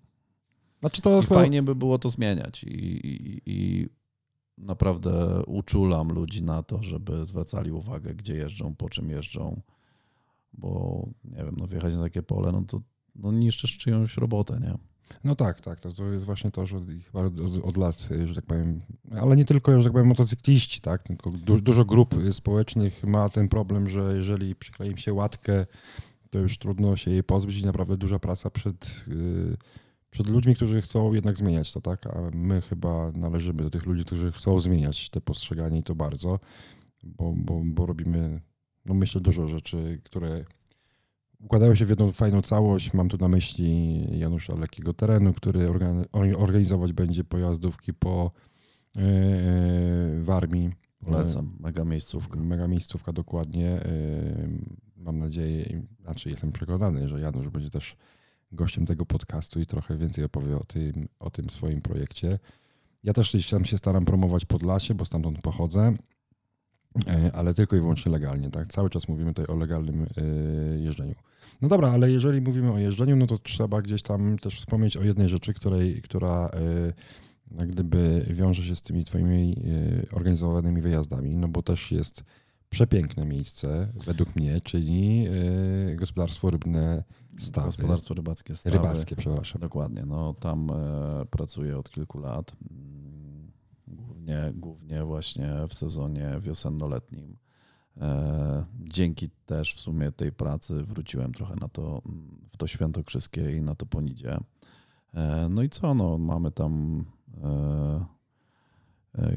[0.81, 2.65] Znaczy to i fajnie by było to zmieniać.
[2.65, 3.89] I, i, I
[4.59, 9.61] naprawdę uczulam ludzi na to, żeby zwracali uwagę, gdzie jeżdżą, po czym jeżdżą,
[10.53, 12.81] bo nie wiem, no wjechać na takie pole, no to
[13.15, 14.75] no niszczysz czyjąś robotę, nie?
[15.25, 15.81] No tak, tak.
[15.81, 18.81] To, to jest właśnie to, że chyba od, od lat, że tak powiem,
[19.21, 21.03] ale nie tylko, że tak powiem, motocykliści, tak?
[21.03, 25.67] Tylko du, dużo grup społecznych ma ten problem, że jeżeli przyklei im się łatkę,
[26.31, 29.57] to już trudno się jej pozbyć i naprawdę duża praca przed, yy,
[30.11, 32.07] przed ludźmi, którzy chcą jednak zmieniać to, tak?
[32.07, 36.39] A my chyba należymy do tych ludzi, którzy chcą zmieniać te postrzeganie i to bardzo,
[37.05, 38.41] bo, bo, bo robimy,
[38.85, 40.45] no myślę, dużo rzeczy, które
[41.41, 42.95] układają się w jedną fajną całość.
[42.95, 48.31] Mam tu na myśli Janusza Lekkiego Terenu, który organ- or- organizować będzie pojazdówki po
[48.97, 49.01] e,
[50.23, 50.71] w armii.
[51.05, 52.41] Polecam, mega miejscówka.
[52.41, 53.71] Mega miejscówka dokładnie.
[53.71, 54.49] E,
[54.97, 57.97] Mam nadzieję, znaczy jestem przekonany, że Janusz będzie też
[58.53, 62.39] gościem tego podcastu i trochę więcej opowie o tym, o tym swoim projekcie.
[63.05, 65.97] Ja też gdzieś tam się staram promować Podlasie, bo stamtąd pochodzę,
[67.07, 68.51] e, ale tylko i wyłącznie legalnie.
[68.51, 68.67] Tak?
[68.67, 70.23] Cały czas mówimy tutaj o legalnym e,
[70.79, 71.15] jeżdżeniu.
[71.63, 75.03] No dobra, ale jeżeli mówimy o jeżdżeniu, no to trzeba gdzieś tam też wspomnieć o
[75.03, 76.51] jednej rzeczy, której, która
[77.59, 79.57] jak gdyby wiąże się z tymi twoimi
[80.13, 82.25] organizowanymi wyjazdami, no bo też jest
[82.71, 85.27] przepiękne miejsce, według mnie, czyli
[85.93, 87.05] y, gospodarstwo rybne
[87.39, 87.67] Stawy.
[87.67, 88.77] Gospodarstwo rybackie Stawy.
[88.77, 89.61] Rybackie, przepraszam.
[89.61, 90.03] Dokładnie.
[90.07, 92.53] No, tam e, pracuję od kilku lat.
[92.71, 93.53] Mm,
[93.89, 97.37] głównie, głównie właśnie w sezonie wiosenno-letnim.
[98.01, 102.03] E, dzięki też w sumie tej pracy wróciłem trochę na to,
[102.53, 104.39] w to świętokrzyskie i na to ponidzie.
[105.15, 107.05] E, no i co, no, mamy tam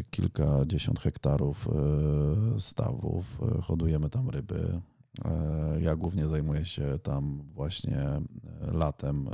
[0.09, 4.81] kilkadziesiąt hektarów e, stawów, e, hodujemy tam ryby,
[5.25, 8.21] E, ja głównie zajmuję się tam właśnie e,
[8.61, 9.31] latem e,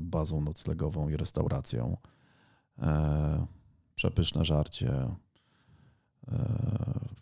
[0.00, 1.96] bazą noclegową i restauracją.
[3.94, 5.08] Przepyszne żarcie,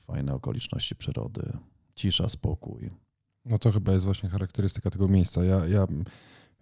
[0.06, 1.52] fajne okoliczności przyrody,
[1.94, 2.90] cisza, spokój.
[3.44, 5.44] No to chyba jest właśnie charakterystyka tego miejsca.
[5.44, 5.86] Ja, ja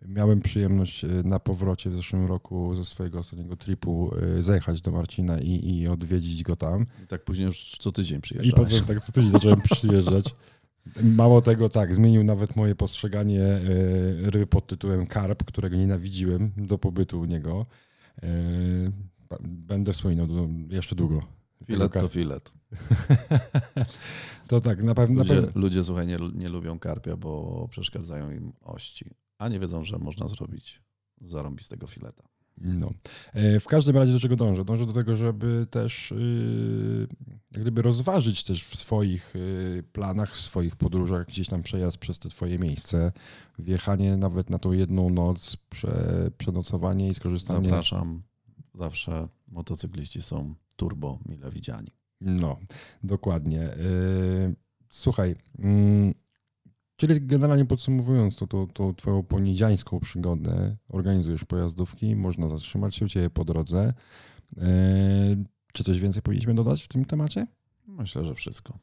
[0.06, 5.76] miałem przyjemność na powrocie w zeszłym roku ze swojego ostatniego tripu zajechać do Marcina i,
[5.76, 6.86] i odwiedzić go tam.
[7.04, 8.72] I tak później już co tydzień przyjeżdżałeś.
[8.72, 10.34] I potem tak co tydzień zacząłem przyjeżdżać.
[11.02, 13.60] Mało tego, tak, zmienił nawet moje postrzeganie e,
[14.30, 17.66] ryby pod tytułem karp, którego nienawidziłem do pobytu u niego.
[18.22, 18.28] E,
[19.42, 20.26] będę wspominał
[20.70, 21.22] jeszcze długo.
[21.66, 22.52] Filet to filet.
[24.48, 25.22] to tak, na pewno.
[25.22, 25.60] Ludzie, na pewno.
[25.60, 30.28] ludzie słuchaj, nie, nie lubią karpia, bo przeszkadzają im ości, a nie wiedzą, że można
[30.28, 30.82] zrobić
[31.20, 32.28] zarąbistego fileta.
[32.60, 32.90] No.
[33.32, 34.64] E, w każdym razie do czego dążę?
[34.64, 37.06] Dążę do tego, żeby też y,
[37.52, 42.18] jak gdyby rozważyć też w swoich y, planach, w swoich podróżach gdzieś tam przejazd przez
[42.18, 43.12] te twoje miejsce,
[43.58, 47.64] wjechanie nawet na tą jedną noc, prze, przenocowanie i skorzystanie.
[47.64, 48.22] Zapraszam.
[48.74, 51.88] Zawsze motocykliści są turbo mile widziani.
[52.20, 52.58] No,
[53.02, 53.74] dokładnie.
[53.74, 54.56] Y,
[54.88, 56.14] słuchaj, mm,
[56.98, 63.08] Czyli generalnie podsumowując to, to, to twoją poniedziańską przygodę, organizujesz pojazdówki, można zatrzymać się u
[63.08, 63.94] ciebie po drodze.
[64.56, 64.64] E,
[65.72, 67.46] czy coś więcej powinniśmy dodać w tym temacie?
[67.86, 68.78] Myślę, że wszystko.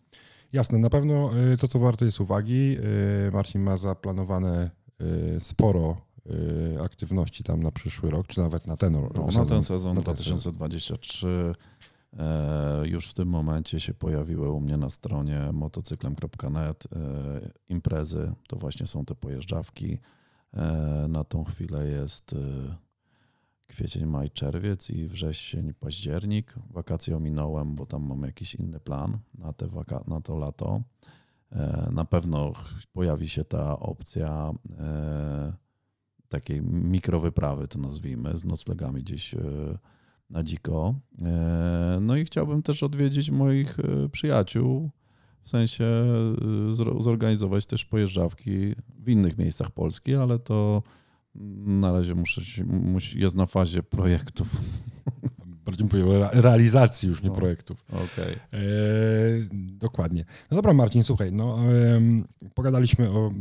[0.54, 2.78] Jasne, na pewno e, to, co warto jest uwagi,
[3.28, 4.72] e, Marcin ma zaplanowane
[5.40, 6.02] sporo
[6.84, 9.36] aktywności tam na przyszły rok, czy nawet na ten no, rok.
[9.36, 11.54] Na ten sezon na 2023 E,
[12.84, 18.34] już w tym momencie się pojawiły u mnie na stronie motocyklem.net e, imprezy.
[18.48, 20.00] To właśnie są te pojeżdżawki.
[20.54, 22.36] E, na tą chwilę jest
[23.68, 26.56] kwiecień, maj, czerwiec i wrzesień, październik.
[26.70, 30.82] Wakacje ominąłem, bo tam mam jakiś inny plan na, te waka- na to lato.
[31.92, 32.54] Na pewno
[32.94, 34.54] pojawi się ta opcja
[36.30, 39.36] takiej mikrowyprawy, to nazwijmy, z noclegami gdzieś
[40.30, 40.96] na dziko.
[41.22, 44.92] E, no i chciałbym też odwiedzić moich e, przyjaciół,
[45.42, 50.84] w sensie e, zorganizować też pojeżdżawki w innych miejscach Polski, ale to
[51.66, 52.42] na razie muszę,
[53.16, 54.52] jest na fazie projektów.
[55.66, 57.86] bardziej bym powiedział, realizacji już, nie no, projektów.
[57.90, 58.40] Okay.
[58.54, 58.60] E,
[59.54, 60.26] dokładnie.
[60.52, 62.02] No dobra, Marcin, słuchaj, no, e,
[62.54, 63.32] pogadaliśmy o,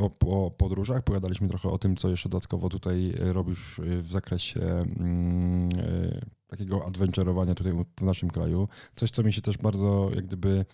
[0.00, 5.68] o, o, podróżach, pogadaliśmy trochę o tym, co jeszcze dodatkowo tutaj robisz w zakresie mm,
[5.78, 8.68] e, takiego adventurowania tutaj w naszym kraju.
[8.94, 10.64] Coś, co mi się też bardzo jak gdyby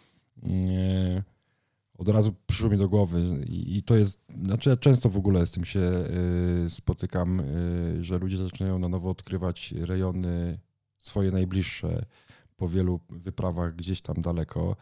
[1.98, 5.46] od razu przyszło mi do głowy i, i to jest, znaczy ja często w ogóle
[5.46, 5.80] z tym się
[6.66, 10.58] y, spotykam, y, że ludzie zaczynają na nowo odkrywać rejony
[11.08, 12.04] swoje najbliższe
[12.56, 14.76] po wielu wyprawach gdzieś tam daleko.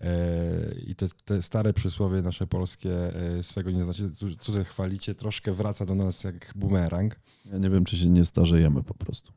[0.00, 4.02] E, I te, te, stare przysłowie nasze polskie, e, swego nie znacie,
[4.54, 7.20] się chwalicie, troszkę wraca do nas jak bumerang.
[7.52, 9.32] Ja nie wiem, czy się nie starzejemy po prostu.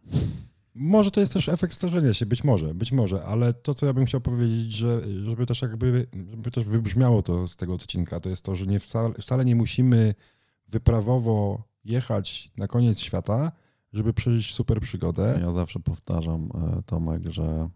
[0.75, 3.93] Może to jest też efekt starzenia się, być może, być może, ale to, co ja
[3.93, 8.29] bym chciał powiedzieć, że, żeby też jakby, żeby też wybrzmiało to z tego odcinka, to
[8.29, 10.15] jest to, że nie wcale, wcale nie musimy
[10.67, 13.51] wyprawowo jechać na koniec świata,
[13.93, 15.39] żeby przeżyć super przygodę.
[15.41, 17.69] Ja zawsze powtarzam, e, Tomek, że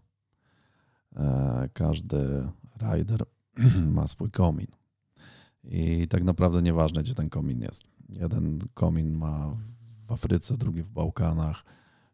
[1.16, 2.48] e, każdy
[2.80, 3.24] rider
[3.96, 4.66] ma swój komin.
[5.64, 7.84] I tak naprawdę nieważne, gdzie ten komin jest.
[8.08, 9.56] Jeden komin ma
[10.06, 11.64] w Afryce, drugi w Bałkanach,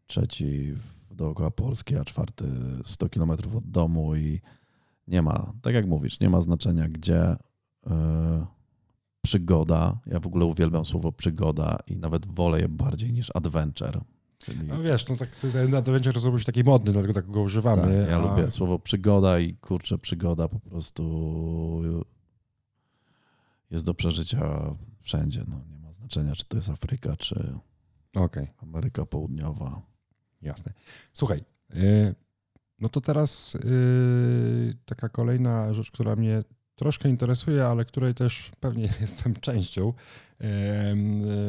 [0.06, 0.74] trzeci
[1.10, 2.44] dookoła Polski, a czwarty
[2.84, 4.40] 100 kilometrów od domu i
[5.08, 7.36] nie ma, tak jak mówisz, nie ma znaczenia gdzie.
[9.22, 9.98] Przygoda.
[10.06, 14.00] Ja w ogóle uwielbiam słowo przygoda i nawet wolę je bardziej niż adventure.
[14.38, 14.68] Czyli...
[14.68, 17.82] No wiesz, no tak ten adventure zrobił się taki modny, dlatego tak go używamy.
[17.82, 18.18] Tak, ja a...
[18.18, 21.82] lubię słowo przygoda i kurczę, przygoda po prostu
[23.70, 25.44] jest do przeżycia wszędzie.
[25.48, 27.54] No, nie ma znaczenia, czy to jest Afryka, czy
[28.14, 28.48] okay.
[28.62, 29.82] Ameryka Południowa.
[30.42, 30.72] Jasne.
[31.12, 31.44] Słuchaj,
[31.74, 32.14] y,
[32.80, 36.42] no to teraz y, taka kolejna rzecz, która mnie
[36.80, 39.92] troszkę interesuje, ale której też pewnie jestem częścią,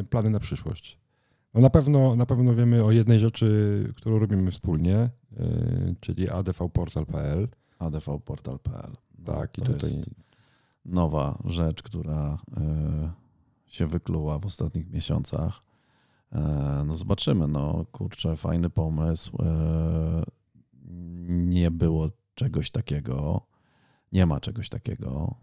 [0.09, 0.97] plany na przyszłość.
[1.53, 7.47] No na, pewno, na pewno wiemy o jednej rzeczy, którą robimy wspólnie, yy, czyli advportal.pl.
[7.79, 8.91] advportal.pl.
[9.19, 9.91] No, tak, i tutaj
[10.85, 13.09] nowa rzecz, która yy,
[13.67, 15.63] się wykluła w ostatnich miesiącach.
[16.85, 19.37] No zobaczymy, no kurczę, fajny pomysł.
[21.27, 23.50] Nie było czegoś takiego.
[24.11, 25.35] Nie ma czegoś takiego.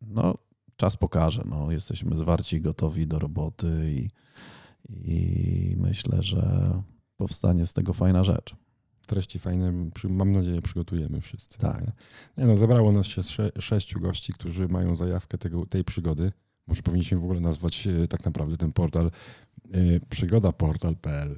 [0.00, 0.34] No,
[0.76, 1.42] czas pokaże.
[1.46, 4.10] No, jesteśmy zwarci, gotowi do roboty i,
[4.88, 6.72] i myślę, że
[7.16, 8.56] powstanie z tego fajna rzecz.
[9.06, 11.58] Treści fajne, mam nadzieję, przygotujemy wszyscy.
[11.58, 11.84] Tak.
[12.36, 13.22] Nie no, zebrało nas się
[13.58, 16.32] sześciu gości, którzy mają zajawkę tego, tej przygody.
[16.66, 19.10] Może powinniśmy w ogóle nazwać e, tak naprawdę ten portal
[19.74, 21.36] y, przygodaportal.pl.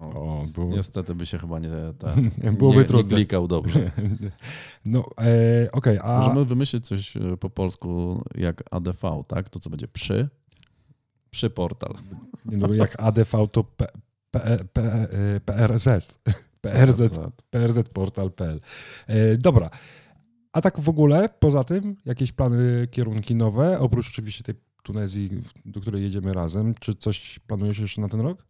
[0.00, 0.70] O, było...
[0.70, 2.14] Niestety by się chyba nie, ta,
[2.58, 3.10] Byłoby nie, trudne.
[3.10, 3.90] nie klikał dobrze.
[4.84, 5.72] no, e.
[5.72, 6.18] Okay, a...
[6.18, 9.48] Możemy wymyślić coś e, po polsku jak ADV, tak?
[9.48, 10.28] To co będzie przy?
[11.30, 11.94] Przy portal.
[12.44, 13.86] Nie, no, jak ADV to P,
[14.30, 15.08] P, P,
[15.44, 15.88] PRZ.
[16.62, 17.18] PRZ,
[17.50, 18.60] PRZ portal.pl.
[19.06, 19.70] E, dobra.
[20.52, 25.30] A tak w ogóle, poza tym, jakieś plany, kierunki nowe, oprócz oczywiście tej Tunezji,
[25.64, 28.46] do której jedziemy razem, czy coś planujesz jeszcze na ten rok?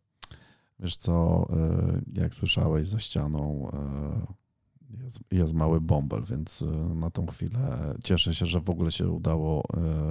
[0.82, 7.10] Wiesz co, e, jak słyszałeś za ścianą e, jest, jest mały bąbel, więc e, na
[7.10, 9.62] tą chwilę cieszę się, że w ogóle się udało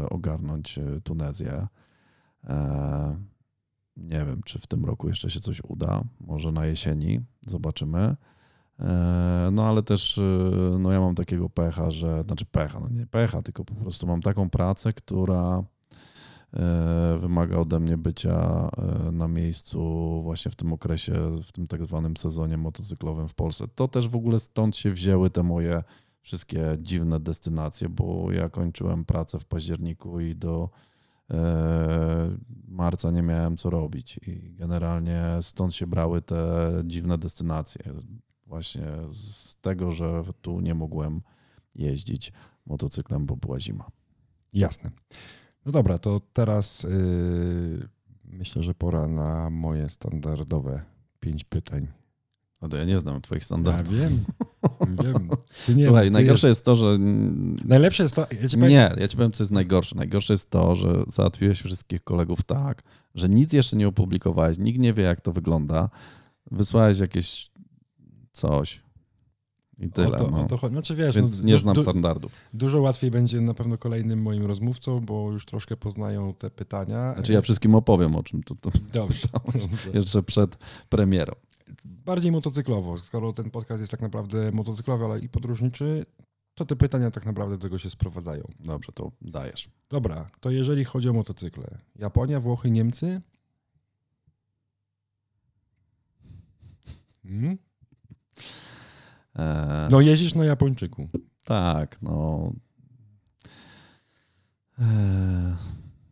[0.10, 1.68] ogarnąć Tunezję.
[3.98, 6.04] Nie wiem, czy w tym roku jeszcze się coś uda.
[6.20, 8.16] Może na jesieni, zobaczymy.
[9.52, 10.20] No ale też
[10.80, 14.22] no ja mam takiego pecha, że znaczy pecha, no nie pecha, tylko po prostu mam
[14.22, 15.64] taką pracę, która
[17.20, 19.80] wymaga ode mnie bycia e, na miejscu
[20.24, 21.14] właśnie w tym okresie,
[21.44, 23.68] w tym tak zwanym sezonie motocyklowym w Polsce.
[23.76, 25.84] To też w ogóle stąd się wzięły te moje
[26.22, 30.70] wszystkie dziwne destynacje, bo ja kończyłem pracę w październiku i do
[31.32, 37.84] e, marca nie miałem co robić i generalnie stąd się brały te dziwne destynacje.
[38.46, 41.22] Właśnie z tego, że tu nie mogłem
[41.76, 42.34] jeździć
[42.66, 43.88] motocyklem, bo była zima.
[44.54, 44.92] Jasne.
[45.66, 47.88] No dobra, to teraz yy,
[48.26, 50.82] myślę, że pora na moje standardowe
[51.20, 51.88] pięć pytań.
[52.62, 53.94] No to ja nie znam twoich standardów.
[53.94, 54.24] Ja wiem,
[55.04, 55.30] wiem.
[55.76, 56.60] Nie, Słuchaj, najgorsze jest...
[56.60, 56.98] jest to, że...
[57.66, 58.22] Najlepsze jest to...
[58.22, 58.70] Ja powiem...
[58.70, 59.96] Nie, ja ci powiem, co jest najgorsze.
[59.96, 62.84] Najgorsze jest to, że załatwiłeś wszystkich kolegów tak,
[63.16, 65.90] że nic jeszcze nie opublikowałeś, nikt nie wie, jak to wygląda.
[66.52, 67.52] Wysłałeś jakieś
[68.32, 68.82] coś,
[69.80, 70.08] i tyle.
[70.08, 70.40] O to, no.
[70.40, 72.32] o to, znaczy, wiesz, Więc no, nie znam du, standardów.
[72.54, 77.14] Dużo łatwiej będzie na pewno kolejnym moim rozmówcą, bo już troszkę poznają te pytania.
[77.14, 79.42] Znaczy ja wszystkim opowiem o czym to, to, dobrze, to
[79.94, 80.58] jeszcze przed
[80.90, 81.34] premierą.
[81.86, 86.06] Bardziej motocyklowo, skoro ten podcast jest tak naprawdę motocyklowy, ale i podróżniczy,
[86.56, 88.44] to te pytania tak naprawdę do tego się sprowadzają.
[88.60, 89.70] Dobrze, to dajesz.
[89.90, 93.22] Dobra, to jeżeli chodzi o motocykle, Japonia, Włochy, Niemcy?
[97.24, 97.58] Hmm?
[99.40, 101.10] E, no jeździsz na Japończyku.
[101.44, 102.52] Tak, no.
[104.80, 105.56] E,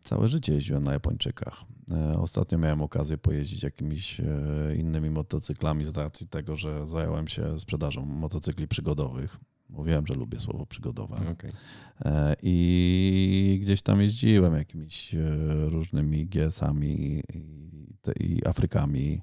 [0.04, 1.64] całe życie jeździłem na Japończykach.
[1.90, 4.20] E, ostatnio miałem okazję pojeździć jakimiś
[4.78, 9.36] innymi motocyklami z racji tego, że zająłem się sprzedażą motocykli przygodowych.
[9.68, 11.16] Mówiłem, że lubię słowo przygodowe.
[11.16, 11.52] Okay.
[12.42, 15.16] I gdzieś tam jeździłem jakimiś
[15.66, 17.22] różnymi GS-ami
[18.20, 19.22] i, Afrykami.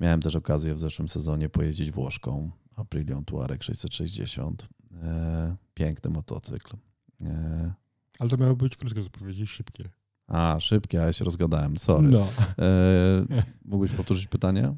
[0.00, 4.68] Miałem też okazję w zeszłym sezonie pojeździć Włoszką, Aprilią Tuareg 660.
[5.02, 6.76] E, piękny motocykl.
[7.24, 7.72] E,
[8.18, 9.88] Ale to miało być, krótko to powiedzieć, szybkie.
[10.26, 12.08] A, szybkie, a ja się rozgadałem, sorry.
[12.08, 12.26] No.
[12.58, 14.76] E, mógłbyś powtórzyć pytanie?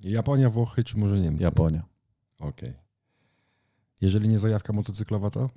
[0.00, 1.42] Japonia, Włochy czy może Niemcy?
[1.42, 1.84] Japonia.
[2.38, 2.70] Okej.
[2.70, 2.82] Okay.
[4.00, 5.50] Jeżeli nie zajawka motocyklowa, to?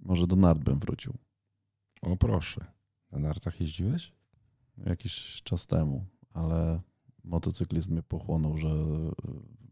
[0.00, 1.14] Może do nart bym wrócił.
[2.02, 2.77] O proszę.
[3.12, 4.12] Na nartach jeździłeś?
[4.86, 6.80] Jakiś czas temu, ale
[7.24, 8.70] motocyklizm mnie pochłonął, że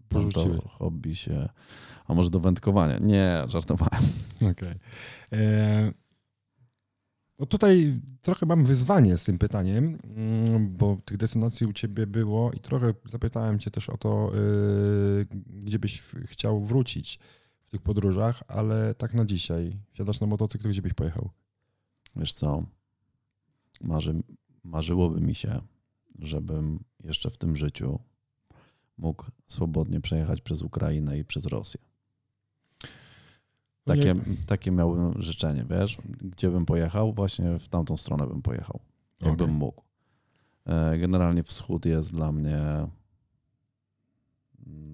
[0.08, 0.62] Porzuciłeś.
[0.62, 1.48] to hobby się...
[2.06, 2.98] A może do wędkowania?
[2.98, 4.02] Nie, żartowałem.
[4.36, 4.50] Okej.
[4.50, 4.78] Okay.
[5.32, 5.92] E,
[7.38, 12.52] no tutaj trochę mam wyzwanie z tym pytaniem, mm, bo tych destynacji u ciebie było
[12.52, 14.38] i trochę zapytałem cię też o to, e,
[15.46, 17.18] gdzie byś chciał wrócić
[17.64, 19.72] w tych podróżach, ale tak na dzisiaj.
[19.92, 21.30] Siadasz na motocykl, to gdzie byś pojechał?
[22.16, 22.66] Wiesz co,
[23.80, 24.22] marzy,
[24.64, 25.60] marzyłoby mi się,
[26.18, 27.98] żebym jeszcze w tym życiu
[28.98, 31.80] mógł swobodnie przejechać przez Ukrainę i przez Rosję.
[33.86, 34.14] No takie,
[34.46, 38.80] takie miałbym życzenie, wiesz, gdzie bym pojechał, właśnie w tamtą stronę bym pojechał,
[39.20, 39.58] jakbym okay.
[39.58, 39.82] mógł.
[40.66, 42.88] E, generalnie wschód jest dla mnie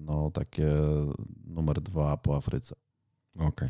[0.05, 0.71] no takie
[1.45, 2.75] numer dwa po Afryce.
[3.39, 3.69] Okej.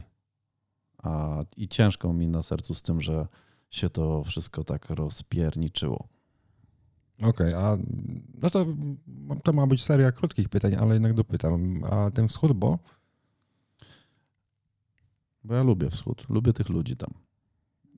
[0.97, 3.27] A, I ciężko mi na sercu z tym, że
[3.75, 6.07] się to wszystko tak rozpierniczyło.
[7.21, 7.77] Okej, a
[8.41, 8.65] no to,
[9.43, 11.83] to ma być seria krótkich pytań, ale jednak dopytam.
[11.83, 12.79] A ten wschód, bo?
[15.43, 17.13] Bo ja lubię wschód, lubię tych ludzi tam.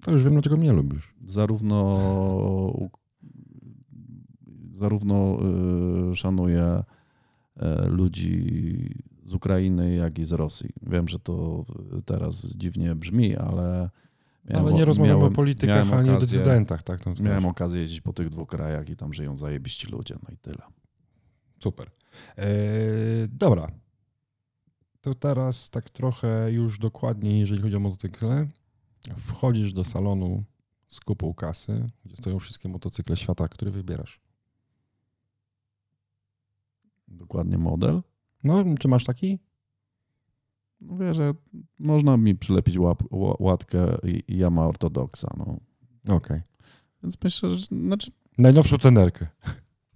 [0.01, 1.15] To już wiem, dlaczego mnie lubisz.
[1.25, 1.99] Zarówno,
[4.71, 5.37] zarówno
[6.11, 6.83] y, szanuję
[7.57, 8.95] y, ludzi
[9.25, 10.69] z Ukrainy, jak i z Rosji.
[10.81, 11.65] Wiem, że to
[12.05, 13.89] teraz dziwnie brzmi, ale.
[14.53, 17.01] Ale nie rozmawiamy miałem- o politykach miałem ani o decydentach, tak?
[17.01, 20.37] To Miałem okazję jeździć po tych dwóch krajach i tam żyją zajebiści ludzie, no i
[20.37, 20.61] tyle.
[21.59, 21.91] Super.
[22.37, 22.45] E,
[23.27, 23.71] dobra.
[25.01, 28.47] To teraz tak trochę już dokładniej, jeżeli chodzi o motocykle.
[29.17, 30.43] Wchodzisz do salonu
[30.87, 34.19] z kupą kasy, gdzie stoją wszystkie motocykle świata, który wybierasz.
[37.07, 38.01] Dokładnie model.
[38.43, 39.39] No, czy masz taki?
[40.99, 41.33] Wie, że
[41.79, 43.97] można mi przylepić łap, ła- łatkę
[44.27, 45.27] Yamaha ortodoksa.
[45.37, 45.57] No.
[46.15, 46.41] Okej.
[47.03, 49.27] Więc myślę, że znaczy, Najnowszą tenerkę.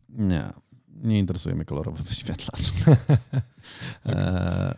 [0.10, 0.49] nie,
[0.88, 2.72] nie interesuje mnie kolorowy wyświetlacz.
[4.06, 4.78] e,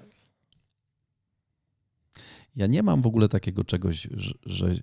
[2.55, 4.75] ja nie mam w ogóle takiego czegoś, że, że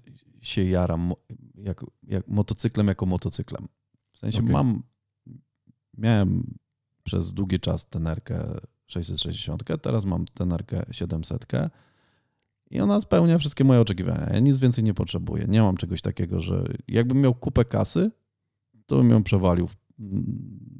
[0.42, 1.12] się jaram
[1.54, 3.68] jak, jak motocyklem jako motocyklem.
[4.12, 4.52] W sensie Okej.
[4.52, 4.82] mam,
[5.96, 6.54] miałem
[7.04, 8.44] przez długi czas tenerkę
[8.88, 11.46] 660, teraz mam tenerkę 700
[12.70, 14.26] i ona spełnia wszystkie moje oczekiwania.
[14.32, 15.44] Ja nic więcej nie potrzebuję.
[15.48, 18.10] Nie mam czegoś takiego, że jakbym miał kupę kasy,
[18.86, 19.68] to bym ją przewalił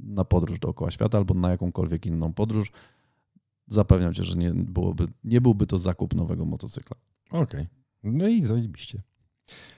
[0.04, 2.70] na podróż dookoła świata albo na jakąkolwiek inną podróż.
[3.66, 6.96] Zapewniam cię, że nie, byłoby, nie byłby to zakup nowego motocykla.
[7.30, 7.66] Okej.
[8.02, 9.02] No i zajebiście.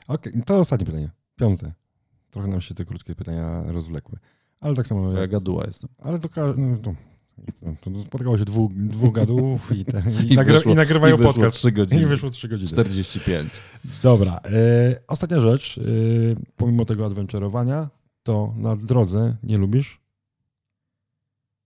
[0.09, 1.11] Okej, to ostatnie pytanie.
[1.37, 1.73] Piąte.
[2.31, 4.19] Trochę nam się te krótkie pytania rozwlekły.
[4.61, 5.13] Ale tak samo.
[5.13, 5.91] Ja gaduła jestem.
[5.99, 6.95] Ale to, no, to
[8.07, 11.57] spotkało się dwóch, dwóch gadów i, te, i, I nagry, wyszło- i nagrywają I podcast.
[11.57, 12.03] 3 godziny.
[12.03, 12.69] I wyszło trzy godziny.
[12.71, 13.53] 45.
[14.03, 14.41] Dobra.
[14.45, 15.79] E, ostatnia rzecz.
[15.79, 15.83] E,
[16.57, 17.89] pomimo tego adventurowania,
[18.23, 20.01] to na drodze nie lubisz?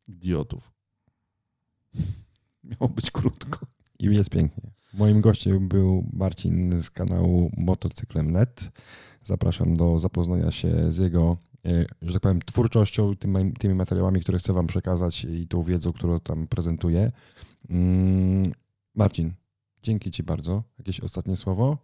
[0.08, 0.72] Idiotów.
[2.64, 3.66] Miało być krótko.
[3.98, 4.70] I jest pięknie.
[4.94, 8.70] Moim gościem był Marcin z kanału Motocyklem.net.
[9.24, 11.36] Zapraszam do zapoznania się z jego,
[12.02, 16.20] że tak powiem, twórczością, tymi, tymi materiałami, które chcę Wam przekazać i tą wiedzą, którą
[16.20, 17.12] tam prezentuję.
[17.68, 18.52] Mm,
[18.94, 19.32] Marcin,
[19.82, 20.62] dzięki Ci bardzo.
[20.78, 21.78] Jakieś ostatnie słowo?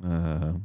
[0.00, 0.60] E,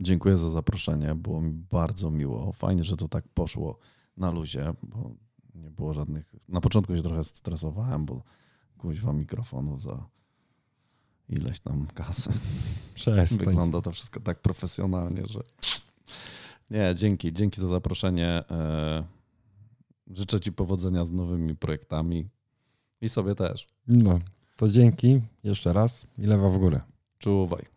[0.00, 1.14] dziękuję za zaproszenie.
[1.14, 2.52] Było mi bardzo miło.
[2.52, 3.78] Fajnie, że to tak poszło
[4.16, 5.10] na luzie, bo
[5.54, 6.34] nie było żadnych.
[6.48, 8.22] Na początku się trochę stresowałem, bo
[8.78, 10.08] kuźwa mikrofonu za
[11.28, 12.32] ileś tam kasy.
[12.94, 13.38] Przestań.
[13.38, 15.40] Wygląda to wszystko tak profesjonalnie, że.
[16.74, 17.32] Nie, dzięki.
[17.32, 18.28] Dzięki za zaproszenie.
[18.50, 19.04] E,
[20.14, 22.28] Życzę Ci powodzenia z nowymi projektami
[23.00, 23.66] i sobie też.
[23.86, 24.20] No,
[24.56, 26.80] to dzięki jeszcze raz i lewa w górę.
[27.18, 27.73] Czuwaj.